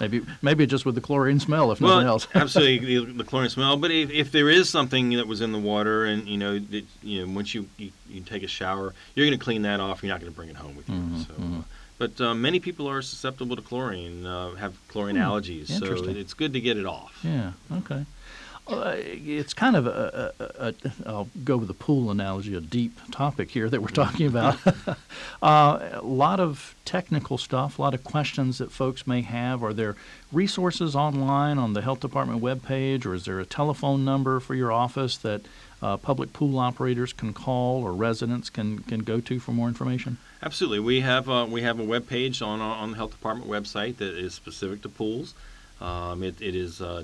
Maybe 0.00 0.22
maybe 0.42 0.66
just 0.66 0.84
with 0.84 0.96
the 0.96 1.00
chlorine 1.00 1.38
smell, 1.38 1.70
if 1.70 1.80
nothing 1.80 1.98
well, 1.98 2.06
else. 2.06 2.26
absolutely, 2.34 2.98
the, 3.06 3.12
the 3.12 3.24
chlorine 3.24 3.48
smell. 3.50 3.76
But 3.76 3.90
if, 3.92 4.10
if 4.10 4.32
there 4.32 4.50
is 4.50 4.68
something 4.68 5.10
that 5.10 5.26
was 5.26 5.40
in 5.40 5.52
the 5.52 5.58
water, 5.58 6.04
and 6.04 6.26
you 6.28 6.36
know, 6.36 6.58
that, 6.58 6.84
you 7.02 7.24
know, 7.24 7.32
once 7.32 7.54
you, 7.54 7.68
you 7.78 7.92
you 8.08 8.20
take 8.22 8.42
a 8.42 8.48
shower, 8.48 8.92
you're 9.14 9.26
going 9.26 9.38
to 9.38 9.44
clean 9.44 9.62
that 9.62 9.80
off. 9.80 10.02
You're 10.02 10.12
not 10.12 10.20
going 10.20 10.32
to 10.32 10.36
bring 10.36 10.48
it 10.48 10.56
home 10.56 10.76
with 10.76 10.88
you. 10.88 10.96
Mhm, 10.96 11.26
so, 11.26 11.34
uh, 11.34 11.62
but 11.98 12.20
um, 12.20 12.42
many 12.42 12.58
people 12.58 12.88
are 12.88 13.02
susceptible 13.02 13.54
to 13.54 13.62
chlorine, 13.62 14.26
uh, 14.26 14.54
have 14.56 14.76
chlorine 14.88 15.16
Hmm, 15.16 15.22
allergies. 15.22 15.68
So 15.68 16.04
it's 16.08 16.34
good 16.34 16.52
to 16.54 16.60
get 16.60 16.76
it 16.76 16.86
off. 16.86 17.20
Yeah. 17.22 17.52
Okay. 17.70 18.04
Uh, 18.66 18.94
it's 18.96 19.52
kind 19.52 19.76
of 19.76 19.86
a, 19.86 20.32
a, 20.38 20.68
a. 20.68 20.74
I'll 21.04 21.28
go 21.44 21.58
with 21.58 21.68
the 21.68 21.74
pool 21.74 22.10
analogy. 22.10 22.54
A 22.54 22.62
deep 22.62 22.98
topic 23.10 23.50
here 23.50 23.68
that 23.68 23.82
we're 23.82 23.88
talking 23.88 24.26
about. 24.26 24.58
uh, 25.42 25.90
a 25.92 26.00
lot 26.02 26.40
of 26.40 26.74
technical 26.86 27.36
stuff. 27.36 27.78
A 27.78 27.82
lot 27.82 27.92
of 27.92 28.02
questions 28.04 28.56
that 28.58 28.72
folks 28.72 29.06
may 29.06 29.20
have. 29.20 29.62
Are 29.62 29.74
there 29.74 29.96
resources 30.32 30.96
online 30.96 31.58
on 31.58 31.74
the 31.74 31.82
health 31.82 32.00
department 32.00 32.42
webpage, 32.42 33.04
or 33.04 33.12
is 33.12 33.26
there 33.26 33.38
a 33.38 33.44
telephone 33.44 34.02
number 34.02 34.40
for 34.40 34.54
your 34.54 34.72
office 34.72 35.18
that 35.18 35.42
uh, 35.82 35.98
public 35.98 36.32
pool 36.32 36.58
operators 36.58 37.12
can 37.12 37.34
call 37.34 37.82
or 37.82 37.92
residents 37.92 38.48
can 38.48 38.78
can 38.78 39.00
go 39.00 39.20
to 39.20 39.38
for 39.40 39.52
more 39.52 39.68
information? 39.68 40.16
Absolutely, 40.42 40.80
we 40.80 41.02
have 41.02 41.28
uh, 41.28 41.46
we 41.50 41.60
have 41.60 41.78
a 41.78 41.84
web 41.84 42.08
page 42.08 42.40
on 42.40 42.62
on 42.62 42.92
the 42.92 42.96
health 42.96 43.10
department 43.10 43.50
website 43.50 43.98
that 43.98 44.14
is 44.16 44.32
specific 44.32 44.80
to 44.80 44.88
pools. 44.88 45.34
Um, 45.82 46.22
it, 46.22 46.40
it 46.40 46.54
is 46.54 46.80
uh, 46.80 47.02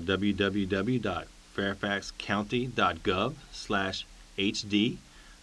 www.fairfaxcounty.gov 1.55 3.33
slash 3.51 4.05
HD. 4.37 4.97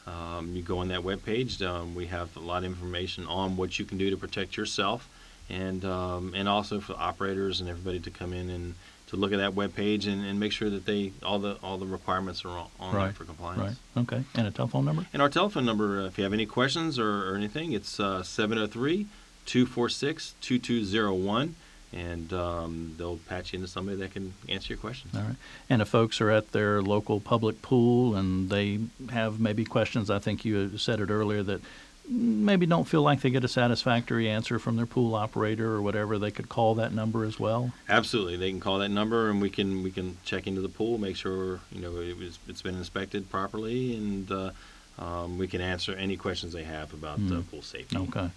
Um, 0.06 0.54
you 0.54 0.62
go 0.62 0.78
on 0.78 0.88
that 0.88 1.04
web 1.04 1.24
page. 1.24 1.60
Um, 1.62 1.94
we 1.94 2.06
have 2.06 2.34
a 2.36 2.40
lot 2.40 2.58
of 2.58 2.64
information 2.64 3.26
on 3.26 3.56
what 3.56 3.78
you 3.78 3.84
can 3.84 3.98
do 3.98 4.10
to 4.10 4.16
protect 4.16 4.56
yourself, 4.56 5.08
and 5.50 5.84
um, 5.84 6.32
and 6.34 6.48
also 6.48 6.80
for 6.80 6.94
operators 6.94 7.60
and 7.60 7.68
everybody 7.68 8.00
to 8.00 8.10
come 8.10 8.32
in 8.32 8.48
and 8.48 8.74
to 9.08 9.16
look 9.16 9.32
at 9.32 9.38
that 9.38 9.54
web 9.54 9.74
page 9.74 10.06
and, 10.06 10.24
and 10.24 10.40
make 10.40 10.52
sure 10.52 10.70
that 10.70 10.86
they 10.86 11.12
all 11.22 11.38
the 11.38 11.56
all 11.62 11.76
the 11.76 11.86
requirements 11.86 12.44
are 12.46 12.66
on, 12.80 12.94
Right, 12.94 13.14
for 13.14 13.24
compliance. 13.24 13.76
Right. 13.94 14.02
Okay. 14.02 14.24
And 14.34 14.46
a 14.46 14.50
telephone 14.50 14.86
number. 14.86 15.06
And 15.12 15.20
our 15.20 15.28
telephone 15.28 15.66
number, 15.66 16.00
uh, 16.00 16.06
if 16.06 16.16
you 16.16 16.24
have 16.24 16.32
any 16.32 16.46
questions 16.46 16.98
or, 16.98 17.30
or 17.30 17.36
anything, 17.36 17.72
it's 17.72 18.00
uh, 18.00 18.22
703 18.22 19.06
246 19.44 20.34
2201. 20.40 21.54
And 21.92 22.32
um, 22.34 22.94
they'll 22.98 23.16
patch 23.28 23.52
you 23.52 23.58
into 23.58 23.68
somebody 23.68 23.96
that 23.98 24.12
can 24.12 24.34
answer 24.48 24.74
your 24.74 24.78
questions. 24.78 25.14
All 25.14 25.22
right. 25.22 25.36
And 25.70 25.80
if 25.80 25.88
folks 25.88 26.20
are 26.20 26.30
at 26.30 26.52
their 26.52 26.82
local 26.82 27.18
public 27.18 27.62
pool 27.62 28.14
and 28.14 28.50
they 28.50 28.80
have 29.10 29.40
maybe 29.40 29.64
questions, 29.64 30.10
I 30.10 30.18
think 30.18 30.44
you 30.44 30.76
said 30.76 31.00
it 31.00 31.10
earlier 31.10 31.42
that 31.44 31.62
maybe 32.08 32.66
don't 32.66 32.86
feel 32.86 33.02
like 33.02 33.20
they 33.20 33.30
get 33.30 33.44
a 33.44 33.48
satisfactory 33.48 34.28
answer 34.28 34.58
from 34.58 34.76
their 34.76 34.86
pool 34.86 35.14
operator 35.14 35.72
or 35.72 35.82
whatever, 35.82 36.18
they 36.18 36.30
could 36.30 36.48
call 36.48 36.74
that 36.76 36.92
number 36.92 37.24
as 37.24 37.38
well. 37.38 37.72
Absolutely, 37.88 38.36
they 38.36 38.50
can 38.50 38.60
call 38.60 38.78
that 38.78 38.88
number, 38.88 39.30
and 39.30 39.40
we 39.40 39.50
can 39.50 39.82
we 39.82 39.90
can 39.90 40.16
check 40.24 40.46
into 40.46 40.60
the 40.60 40.68
pool, 40.68 40.98
make 40.98 41.16
sure 41.16 41.60
you 41.70 41.80
know 41.80 41.96
it 41.96 42.16
was 42.16 42.38
it's 42.48 42.62
been 42.62 42.76
inspected 42.76 43.30
properly, 43.30 43.94
and 43.94 44.30
uh, 44.30 44.50
um, 44.98 45.38
we 45.38 45.46
can 45.46 45.60
answer 45.60 45.94
any 45.94 46.16
questions 46.16 46.52
they 46.52 46.64
have 46.64 46.92
about 46.92 47.20
uh, 47.30 47.42
pool 47.50 47.62
safety. 47.62 47.96
Okay. 47.96 48.30